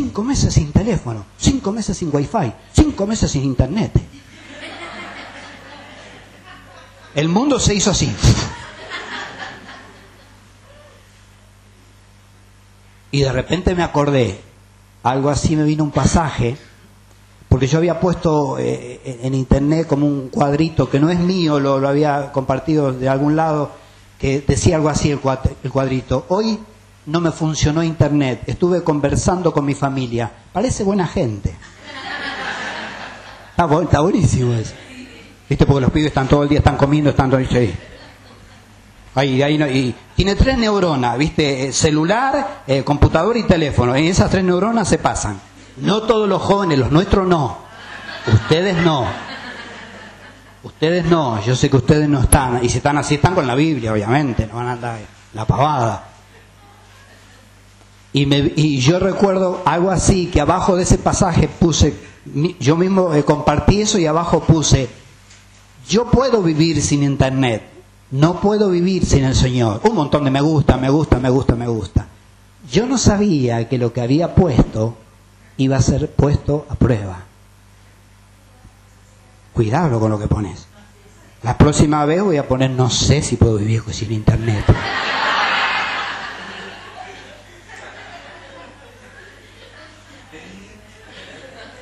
[0.00, 3.92] Cinco meses sin teléfono, cinco meses sin wifi, cinco meses sin internet.
[7.14, 8.10] El mundo se hizo así.
[13.10, 14.40] Y de repente me acordé,
[15.02, 16.56] algo así me vino un pasaje,
[17.50, 21.78] porque yo había puesto eh, en internet como un cuadrito que no es mío, lo,
[21.78, 23.72] lo había compartido de algún lado,
[24.18, 26.24] que decía algo así el, cuadrito.
[26.28, 26.58] Hoy
[27.06, 30.30] no me funcionó internet, estuve conversando con mi familia.
[30.52, 31.54] Parece buena gente.
[33.50, 34.72] Está, buenísimo eso.
[35.48, 35.66] ¿Viste?
[35.66, 37.74] Porque los pibes están todo el día, están comiendo, están todo ahí.
[39.14, 41.66] Ahí, ahí y tiene tres neuronas, ¿viste?
[41.66, 43.94] Eh, celular, eh, computador y teléfono.
[43.94, 45.40] En esas tres neuronas se pasan.
[45.78, 47.58] No todos los jóvenes, los nuestros no.
[48.32, 49.06] Ustedes no.
[50.62, 51.42] Ustedes no.
[51.42, 52.64] Yo sé que ustedes no están.
[52.64, 54.46] Y si están así, están con la Biblia, obviamente.
[54.46, 54.98] No van a andar
[55.34, 56.04] la pavada.
[58.12, 61.94] Y, me, y yo recuerdo algo así, que abajo de ese pasaje puse,
[62.58, 64.88] yo mismo eh, compartí eso y abajo puse,
[65.88, 67.62] yo puedo vivir sin internet,
[68.10, 69.80] no puedo vivir sin el Señor.
[69.88, 72.06] Un montón de me gusta, me gusta, me gusta, me gusta.
[72.70, 74.96] Yo no sabía que lo que había puesto
[75.56, 77.24] iba a ser puesto a prueba.
[79.52, 80.66] Cuidado con lo que pones.
[81.42, 84.64] La próxima vez voy a poner no sé si puedo vivir sin internet.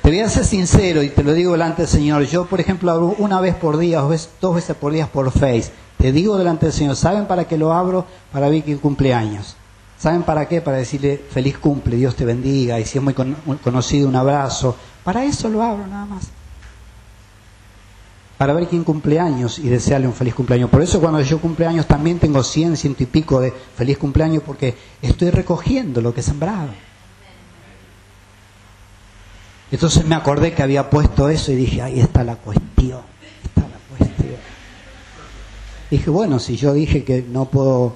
[0.09, 2.23] Te ser sincero y te lo digo delante del Señor.
[2.23, 4.01] Yo, por ejemplo, abro una vez por día
[4.41, 5.71] dos veces por día por Face.
[5.99, 8.07] Te digo delante del Señor, ¿saben para qué lo abro?
[8.31, 9.55] Para ver que cumpleaños.
[9.99, 10.61] ¿Saben para qué?
[10.61, 14.75] Para decirle feliz cumple, Dios te bendiga, y si es muy conocido, un abrazo.
[15.03, 16.23] Para eso lo abro nada más.
[18.39, 20.71] Para ver quién cumpleaños y desearle un feliz cumpleaños.
[20.71, 24.75] Por eso cuando yo cumpleaños también tengo 100, ciento y pico de feliz cumpleaños porque
[25.03, 26.88] estoy recogiendo lo que he sembrado.
[29.71, 33.01] Entonces me acordé que había puesto eso y dije, ahí está la cuestión,
[33.43, 34.35] está la cuestión.
[35.91, 37.95] Dije, bueno, si yo dije que no puedo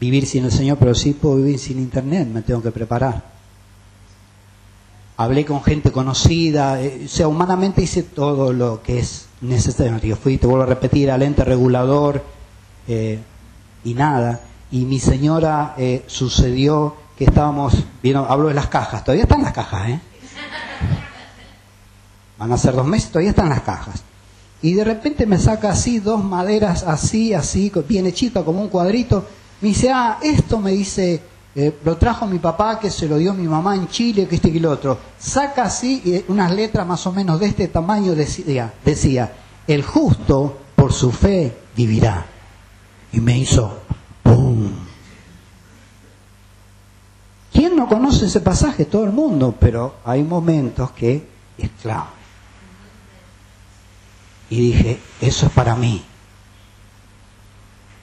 [0.00, 3.38] vivir sin el Señor, pero sí puedo vivir sin Internet, me tengo que preparar.
[5.16, 10.16] Hablé con gente conocida, eh, o sea, humanamente hice todo lo que es necesario.
[10.16, 12.22] Fui, te vuelvo a repetir, al ente regulador
[12.86, 13.18] eh,
[13.82, 14.40] y nada.
[14.70, 19.52] Y mi señora eh, sucedió que estábamos, vieron, hablo de las cajas, todavía están las
[19.52, 20.00] cajas, ¿eh?
[22.38, 24.02] Van a ser dos meses, todavía están las cajas.
[24.62, 29.24] Y de repente me saca así dos maderas así, así, bien hechita como un cuadrito.
[29.60, 31.20] Me dice, ah, esto me dice,
[31.54, 34.48] eh, lo trajo mi papá, que se lo dio mi mamá en Chile, que este
[34.48, 34.98] y lo otro.
[35.18, 39.32] Saca así unas letras más o menos de este tamaño, decía, decía,
[39.66, 42.26] el justo por su fe vivirá.
[43.12, 43.78] Y me hizo,
[44.22, 44.70] ¡pum!
[47.52, 48.84] ¿Quién no conoce ese pasaje?
[48.84, 51.26] Todo el mundo, pero hay momentos que
[51.56, 52.17] es clave.
[54.50, 56.02] Y dije, eso es para mí.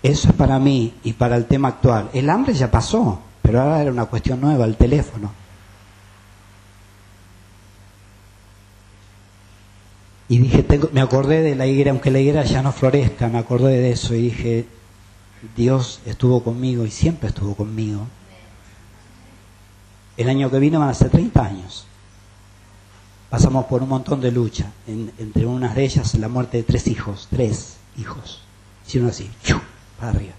[0.04, 2.10] Eso es para mí y para el tema actual.
[2.14, 5.32] El hambre ya pasó, pero ahora era una cuestión nueva, el teléfono.
[10.28, 13.38] Y dije, tengo, me acordé de la higuera, aunque la higuera ya no florezca, me
[13.38, 14.68] acordé de eso y dije,
[15.56, 18.08] Dios estuvo conmigo y siempre estuvo conmigo.
[20.18, 21.86] El año que vino van a ser 30 años
[23.36, 27.28] pasamos por un montón de lucha, entre unas de ellas la muerte de tres hijos,
[27.30, 28.40] tres hijos.
[28.88, 29.30] Hicieron así,
[30.00, 30.32] para arriba.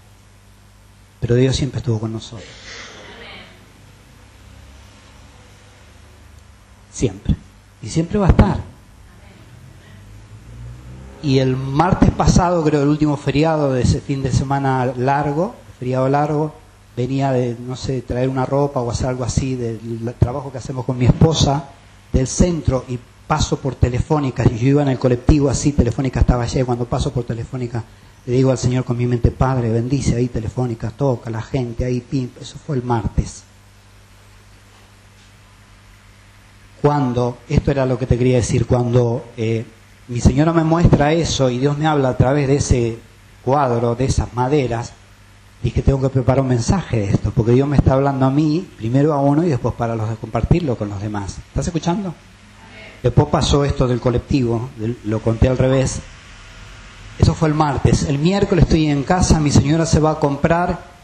[1.19, 2.49] Pero Dios siempre estuvo con nosotros.
[6.91, 7.35] Siempre.
[7.83, 8.61] Y siempre va a estar.
[11.21, 16.09] Y el martes pasado, creo, el último feriado de ese fin de semana largo, feriado
[16.09, 16.51] largo,
[16.95, 20.83] venía de, no sé, traer una ropa o hacer algo así del trabajo que hacemos
[20.83, 21.69] con mi esposa
[22.17, 22.97] del centro y
[23.27, 27.11] paso por Telefónica, yo iba en el colectivo así, Telefónica estaba allá, y cuando paso
[27.11, 27.83] por Telefónica
[28.25, 32.01] le digo al Señor con mi mente, Padre, bendice ahí Telefónica, toca la gente, ahí
[32.01, 33.43] pim, eso fue el martes.
[36.81, 39.65] Cuando, esto era lo que te quería decir, cuando eh,
[40.07, 42.99] mi Señora me muestra eso y Dios me habla a través de ese
[43.43, 44.93] cuadro, de esas maderas,
[45.63, 48.67] dije, tengo que preparar un mensaje de esto, porque Dios me está hablando a mí,
[48.77, 51.37] primero a uno y después para los de compartirlo con los demás.
[51.49, 52.13] ¿Estás escuchando?
[53.03, 54.69] Después pasó esto del colectivo,
[55.05, 55.99] lo conté al revés.
[57.19, 58.03] Eso fue el martes.
[58.03, 60.97] El miércoles estoy en casa, mi señora se va a comprar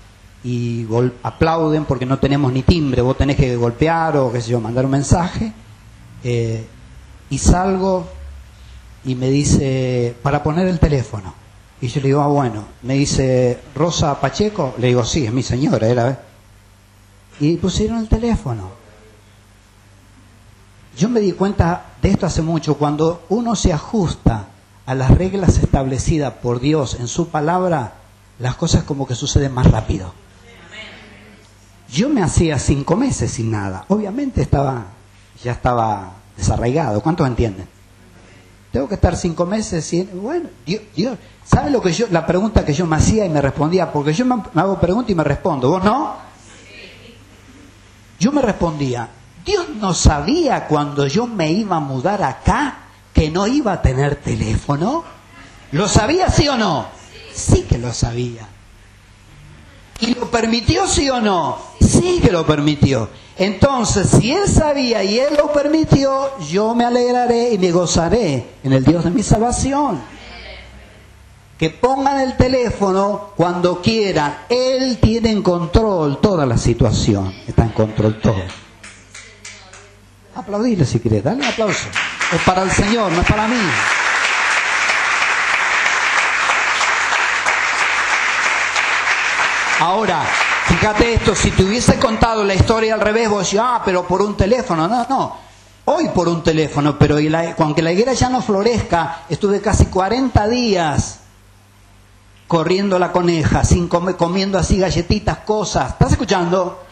[0.43, 0.86] y
[1.24, 4.86] aplauden porque no tenemos ni timbre, vos tenés que golpear o qué sé yo, mandar
[4.86, 5.54] un mensaje.
[6.24, 6.66] Eh,
[7.30, 8.08] y salgo
[9.06, 11.43] y me dice, para poner el teléfono.
[11.84, 15.44] Y yo le digo, ah, bueno, me dice, Rosa Pacheco, le digo, sí, es mi
[15.44, 16.10] señora, era.
[16.12, 16.18] ¿eh?
[17.42, 18.70] Y pusieron el teléfono.
[20.98, 24.48] Yo me di cuenta de esto hace mucho, cuando uno se ajusta
[24.86, 27.96] a las reglas establecidas por Dios en su palabra,
[28.40, 30.14] las cosas como que suceden más rápido.
[31.90, 33.84] Yo me hacía cinco meses sin nada.
[33.90, 34.86] Obviamente estaba,
[35.44, 37.02] ya estaba desarraigado.
[37.02, 37.68] ¿Cuántos entienden?
[38.74, 42.65] Tengo que estar cinco meses y bueno, Dios, Dios, ¿sabe lo que yo, la pregunta
[42.65, 43.93] que yo me hacía y me respondía?
[43.93, 46.15] Porque yo me, hago pregunta y me respondo, ¿vos no?
[48.19, 49.09] Yo me respondía,
[49.45, 52.80] Dios no sabía cuando yo me iba a mudar acá
[53.13, 55.03] que no iba a tener teléfono.
[55.71, 56.88] ¿Lo sabía sí o no?
[57.32, 58.47] Sí que lo sabía.
[59.99, 61.59] ¿Y lo permitió sí o no?
[61.80, 63.07] Sí que lo permitió.
[63.38, 68.74] Entonces, si Él sabía y Él lo permitió, yo me alegraré y me gozaré en
[68.74, 70.02] el Dios de mi salvación.
[71.58, 74.38] Que pongan el teléfono cuando quieran.
[74.50, 77.34] Él tiene en control toda la situación.
[77.48, 78.44] Está en control todo.
[80.36, 81.88] Aplaudirle si quieres, dale un aplauso.
[82.34, 83.56] Es para el Señor, no es para mí.
[89.80, 90.24] Ahora,
[90.66, 94.22] fíjate esto, si te hubiese contado la historia al revés, vos decís, ah, pero por
[94.22, 94.88] un teléfono.
[94.88, 95.38] No, no.
[95.86, 97.18] Hoy por un teléfono, pero
[97.59, 101.20] aunque la higuera ya no florezca, estuve casi 40 días
[102.47, 105.91] corriendo la coneja, sin comiendo así galletitas, cosas.
[105.91, 106.84] ¿Estás escuchando?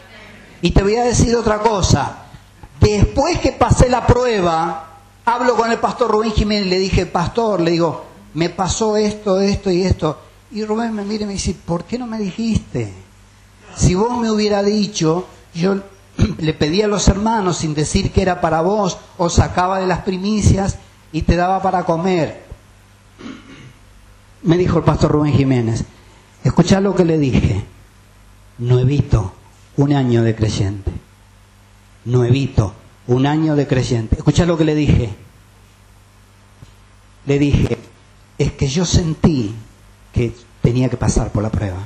[0.60, 2.16] Y te voy a decir otra cosa.
[2.80, 4.88] Después que pasé la prueba,
[5.24, 8.04] hablo con el pastor Rubén Jiménez y le dije, pastor, le digo,
[8.34, 10.18] me pasó esto, esto y esto.
[10.50, 12.92] Y Rubén me mira y me dice, ¿por qué no me dijiste?
[13.76, 15.82] Si vos me hubiera dicho, yo
[16.38, 20.00] le pedí a los hermanos sin decir que era para vos, o sacaba de las
[20.00, 20.78] primicias
[21.12, 22.42] y te daba para comer.
[24.42, 25.84] Me dijo el pastor Rubén Jiménez,
[26.42, 27.64] escuchá lo que le dije,
[28.58, 29.32] nuevito,
[29.76, 30.90] un año de creyente,
[32.04, 32.74] nuevito,
[33.06, 34.16] un año de creyente.
[34.16, 35.10] Escuchá lo que le dije.
[37.26, 37.78] Le dije,
[38.38, 39.54] es que yo sentí
[40.12, 41.78] que tenía que pasar por la prueba.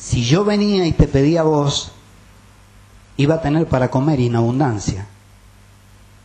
[0.00, 1.92] Si yo venía y te pedía a vos,
[3.18, 5.06] iba a tener para comer en abundancia.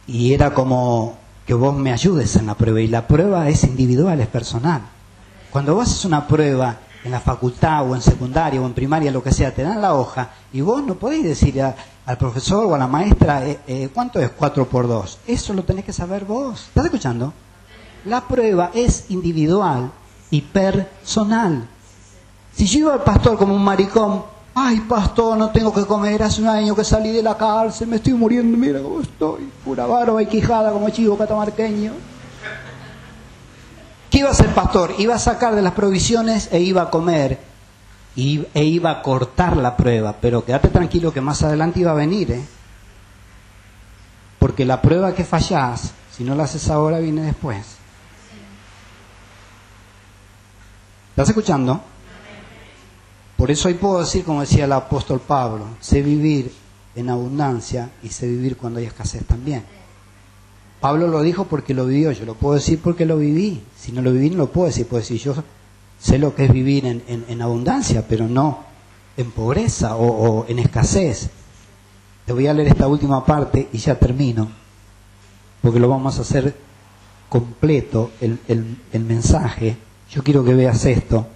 [0.07, 2.80] Y era como que vos me ayudes en la prueba.
[2.80, 4.82] Y la prueba es individual, es personal.
[5.51, 9.21] Cuando vos haces una prueba en la facultad o en secundaria o en primaria, lo
[9.21, 12.78] que sea, te dan la hoja y vos no podéis decir al profesor o a
[12.78, 15.19] la maestra, eh, eh, ¿cuánto es 4 por 2?
[15.28, 16.63] Eso lo tenés que saber vos.
[16.69, 17.34] ¿Estás escuchando?
[18.05, 19.91] La prueba es individual
[20.32, 21.67] y personal.
[22.56, 26.41] Si yo iba al pastor como un maricón, ay pastor, no tengo que comer, hace
[26.41, 30.24] un año que salí de la cárcel, me estoy muriendo, mira cómo estoy, pura barba
[30.24, 31.91] y quijada como chivo catamarqueño.
[34.10, 34.93] ¿Qué iba a hacer pastor?
[34.97, 37.38] Iba a sacar de las provisiones e iba a comer
[38.16, 42.32] e iba a cortar la prueba, pero quédate tranquilo que más adelante iba a venir,
[42.32, 42.45] ¿eh?
[44.39, 47.66] Porque la prueba que fallás, si no la haces ahora, viene después.
[51.10, 51.82] ¿Estás escuchando?
[53.38, 56.51] Por eso hoy puedo decir, como decía el apóstol Pablo, sé vivir
[56.95, 59.63] en abundancia y sé vivir cuando hay escasez también.
[60.79, 63.61] Pablo lo dijo porque lo vivió, yo lo puedo decir porque lo viví.
[63.77, 64.88] Si no lo viví, no lo puedo decir.
[64.88, 65.36] Puedo decir, yo
[65.99, 68.63] sé lo que es vivir en, abundancia, pero no
[69.17, 71.29] en pobreza o, en escasez.
[72.25, 74.49] Te voy a leer esta última parte y ya termino,
[75.61, 76.55] porque lo vamos a hacer
[77.29, 79.77] completo el, el mensaje
[80.11, 81.27] yo quiero que veas esto.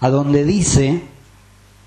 [0.00, 1.02] A donde dice,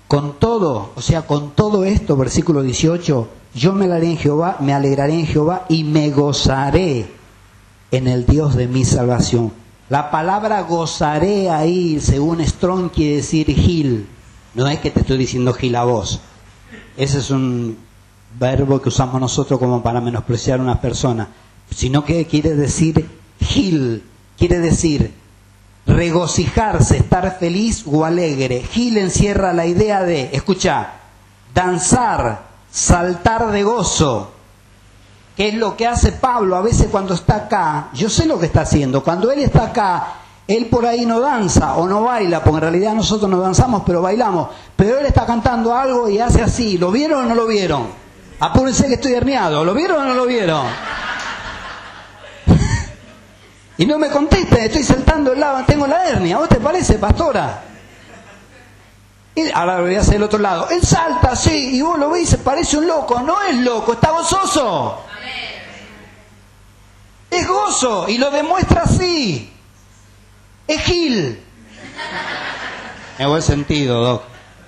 [0.08, 4.72] con todo, o sea, con todo esto, versículo 18, yo me alegraré en Jehová, me
[4.72, 7.06] alegraré en Jehová y me gozaré
[7.90, 9.52] en el Dios de mi salvación.
[9.88, 14.06] La palabra gozaré ahí, según Strong, quiere decir Gil.
[14.54, 16.20] No es que te estoy diciendo Gil a vos.
[16.96, 17.76] Ese es un
[18.38, 21.28] verbo que usamos nosotros como para menospreciar a una persona.
[21.70, 23.08] Sino que quiere decir
[23.40, 24.02] Gil,
[24.38, 25.12] quiere decir
[25.86, 28.62] regocijarse, estar feliz o alegre.
[28.62, 30.92] Gil encierra la idea de, escucha,
[31.54, 34.30] danzar, saltar de gozo,
[35.36, 37.88] que es lo que hace Pablo a veces cuando está acá.
[37.94, 39.02] Yo sé lo que está haciendo.
[39.02, 40.06] Cuando él está acá,
[40.46, 44.02] él por ahí no danza o no baila, porque en realidad nosotros no danzamos, pero
[44.02, 44.48] bailamos.
[44.76, 46.78] Pero él está cantando algo y hace así.
[46.78, 47.86] ¿Lo vieron o no lo vieron?
[48.40, 49.64] Apúrense que estoy herniado.
[49.64, 50.66] ¿Lo vieron o no lo vieron?
[53.76, 56.36] Y no me contesta, estoy saltando el lado, tengo la hernia.
[56.36, 57.62] ¿A vos te parece, pastora?
[59.34, 60.68] Y ahora voy a hacer el otro lado.
[60.70, 63.20] Él salta así y vos lo veis, parece un loco.
[63.20, 65.04] No es loco, está gozoso.
[67.30, 69.52] Es gozo y lo demuestra así.
[70.68, 71.42] Es Gil.
[73.18, 74.22] En buen sentido, Doc.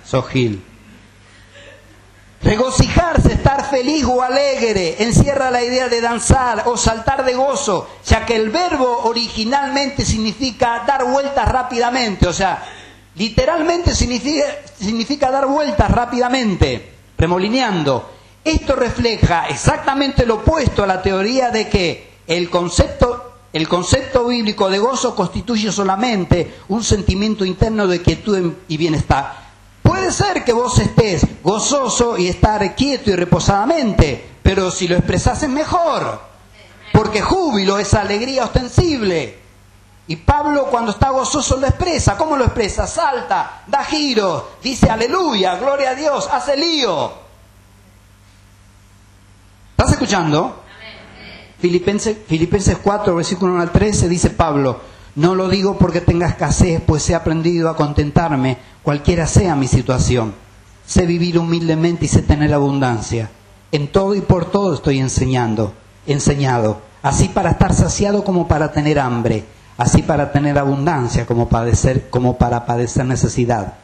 [0.05, 0.61] Sos Gil.
[2.41, 8.25] Regocijarse, estar feliz o alegre, encierra la idea de danzar o saltar de gozo, ya
[8.25, 12.63] que el verbo originalmente significa dar vueltas rápidamente, o sea,
[13.15, 18.11] literalmente significa, dar vueltas rápidamente, remolineando.
[18.43, 24.69] Esto refleja exactamente lo opuesto a la teoría de que el concepto, el concepto bíblico
[24.69, 29.46] de gozo constituye solamente un sentimiento interno de quietud y bienestar.
[29.87, 35.41] Puede ser que vos estés gozoso y estar quieto y reposadamente, pero si lo expresas
[35.43, 36.19] es mejor,
[36.91, 39.39] porque júbilo es alegría ostensible.
[40.07, 42.17] Y Pablo cuando está gozoso lo expresa.
[42.17, 42.85] ¿Cómo lo expresa?
[42.85, 47.13] Salta, da giro, dice aleluya, gloria a Dios, hace lío.
[49.71, 50.63] ¿Estás escuchando?
[51.59, 54.81] Filipenses, Filipenses 4, versículo 1 al 13 dice Pablo,
[55.17, 60.33] no lo digo porque tenga escasez, pues he aprendido a contentarme, cualquiera sea mi situación.
[60.85, 63.29] Sé vivir humildemente y sé tener abundancia.
[63.73, 65.73] En todo y por todo estoy enseñando,
[66.05, 69.43] enseñado, así para estar saciado como para tener hambre
[69.77, 73.75] así para tener abundancia como, padecer, como para padecer necesidad.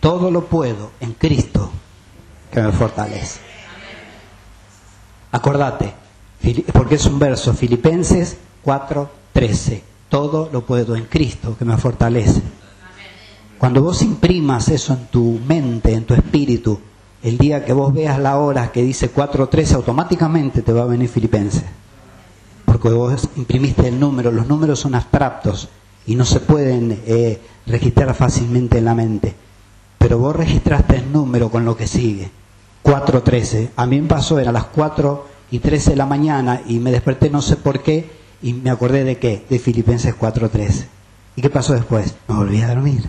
[0.00, 1.70] Todo lo puedo en Cristo
[2.50, 3.40] que me fortalece.
[5.30, 5.92] Acordate,
[6.72, 9.82] porque es un verso, Filipenses 4:13.
[10.08, 12.42] Todo lo puedo en Cristo que me fortalece.
[13.58, 16.80] Cuando vos imprimas eso en tu mente, en tu espíritu,
[17.22, 21.08] el día que vos veas la hora que dice 4:13, automáticamente te va a venir
[21.08, 21.64] Filipenses
[22.78, 25.68] porque vos imprimiste el número, los números son abstractos
[26.06, 29.34] y no se pueden eh, registrar fácilmente en la mente.
[29.96, 32.30] Pero vos registraste el número con lo que sigue,
[32.84, 33.70] 4.13.
[33.74, 37.30] A mí me pasó, era las 4 y 13 de la mañana y me desperté
[37.30, 40.86] no sé por qué y me acordé de qué, de Filipenses 4.13.
[41.36, 42.14] ¿Y qué pasó después?
[42.26, 43.08] Me volví a dormir.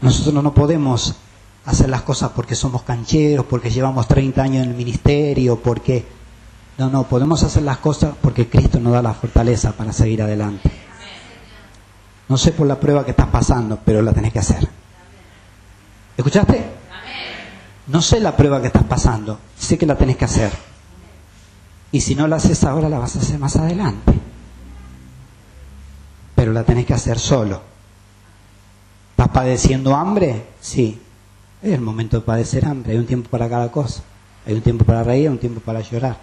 [0.00, 1.16] Nosotros no podemos
[1.64, 6.04] hacer las cosas porque somos cancheros, porque llevamos 30 años en el ministerio, porque
[6.76, 10.70] no, no, podemos hacer las cosas porque Cristo nos da la fortaleza para seguir adelante.
[12.28, 14.68] No sé por la prueba que estás pasando, pero la tenés que hacer.
[16.16, 16.64] ¿Escuchaste?
[17.86, 20.73] No sé la prueba que estás pasando, sé que la tenés que hacer.
[21.94, 24.12] Y si no la haces ahora, la vas a hacer más adelante.
[26.34, 27.60] Pero la tenés que hacer solo.
[29.12, 30.44] ¿Estás padeciendo hambre?
[30.60, 31.00] Sí.
[31.62, 32.94] Es el momento de padecer hambre.
[32.94, 34.02] Hay un tiempo para cada cosa.
[34.44, 36.16] Hay un tiempo para reír, un tiempo para llorar.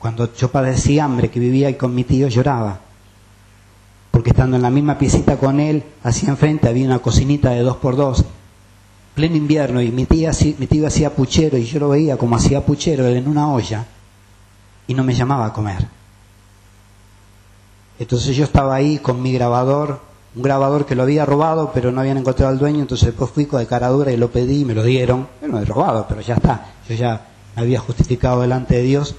[0.00, 2.80] Cuando yo padecí hambre, que vivía ahí con mi tío, lloraba.
[4.10, 7.76] Porque estando en la misma piecita con él, hacia enfrente había una cocinita de dos
[7.76, 8.24] por dos,
[9.14, 12.66] pleno invierno, y mi, tía, mi tío hacía puchero, y yo lo veía como hacía
[12.66, 13.86] puchero en una olla,
[14.86, 15.86] y no me llamaba a comer.
[17.98, 20.00] Entonces yo estaba ahí con mi grabador,
[20.34, 23.46] un grabador que lo había robado, pero no habían encontrado al dueño, entonces después fui
[23.46, 25.28] con de cara dura y lo pedí y me lo dieron.
[25.40, 26.72] Bueno, he robado, pero ya está.
[26.88, 29.14] Yo ya me había justificado delante de Dios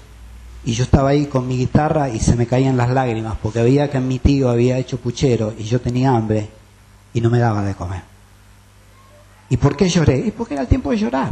[0.66, 3.90] y yo estaba ahí con mi guitarra y se me caían las lágrimas porque veía
[3.90, 6.50] que mi tío había hecho puchero y yo tenía hambre
[7.14, 8.02] y no me daba de comer.
[9.50, 10.18] ¿Y por qué lloré?
[10.18, 11.30] Y porque era el tiempo de llorar.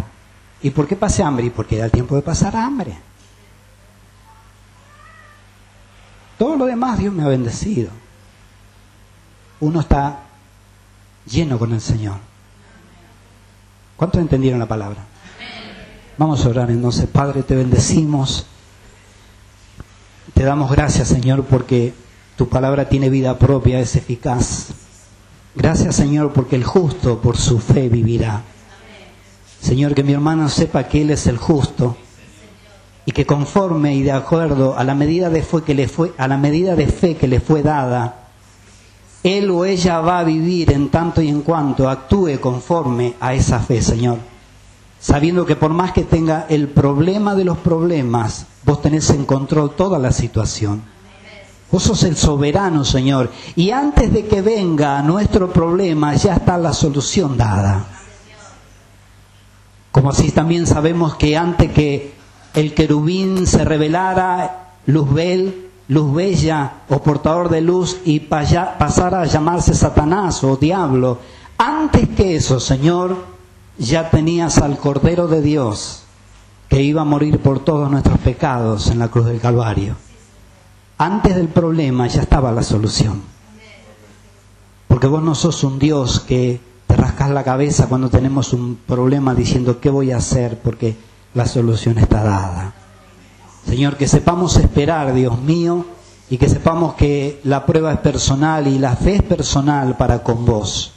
[0.61, 1.47] ¿Y por qué pasé hambre?
[1.47, 2.95] Y porque era el tiempo de pasar hambre.
[6.51, 7.91] Todo lo demás Dios me ha bendecido.
[9.61, 10.23] Uno está
[11.25, 12.17] lleno con el Señor.
[13.95, 15.05] ¿Cuántos entendieron la palabra?
[16.17, 17.07] Vamos a orar entonces.
[17.07, 18.47] Padre, te bendecimos.
[20.33, 21.93] Te damos gracias, Señor, porque
[22.35, 24.73] tu palabra tiene vida propia, es eficaz.
[25.55, 28.41] Gracias, Señor, porque el justo por su fe vivirá.
[29.61, 31.95] Señor, que mi hermano sepa que Él es el justo
[33.05, 36.27] y que conforme y de acuerdo a la medida de fe que le fue, a
[36.27, 38.27] la medida de fe que le fue dada,
[39.23, 43.59] él o ella va a vivir en tanto y en cuanto actúe conforme a esa
[43.59, 44.17] fe, Señor.
[44.99, 49.71] Sabiendo que por más que tenga el problema de los problemas, Vos tenés en control
[49.75, 50.83] toda la situación.
[51.71, 53.31] Vos sos el soberano, Señor.
[53.55, 57.85] Y antes de que venga nuestro problema, ya está la solución dada.
[59.91, 62.13] Como así también sabemos que antes que
[62.53, 69.73] el querubín se revelara, Luzbel, luz bella o portador de luz y pasara a llamarse
[69.73, 71.19] Satanás o diablo,
[71.57, 73.17] antes que eso, Señor,
[73.77, 76.03] ya tenías al Cordero de Dios
[76.69, 79.95] que iba a morir por todos nuestros pecados en la cruz del Calvario.
[80.97, 83.21] Antes del problema ya estaba la solución.
[84.87, 89.35] Porque vos no sos un Dios que te rascas la cabeza cuando tenemos un problema
[89.35, 90.95] diciendo qué voy a hacer porque
[91.33, 92.73] la solución está dada.
[93.67, 95.85] Señor, que sepamos esperar, Dios mío,
[96.29, 100.45] y que sepamos que la prueba es personal y la fe es personal para con
[100.45, 100.93] vos.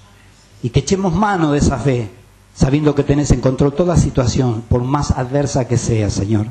[0.63, 2.11] Y que echemos mano de esa fe
[2.55, 6.47] sabiendo que tenés en control toda situación, por más adversa que sea, Señor.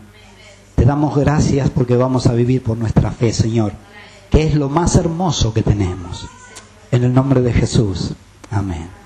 [0.76, 3.72] Te damos gracias porque vamos a vivir por nuestra fe, Señor,
[4.30, 6.27] que es lo más hermoso que tenemos.
[6.91, 8.14] En el nombre de Jesús.
[8.51, 9.03] Amén.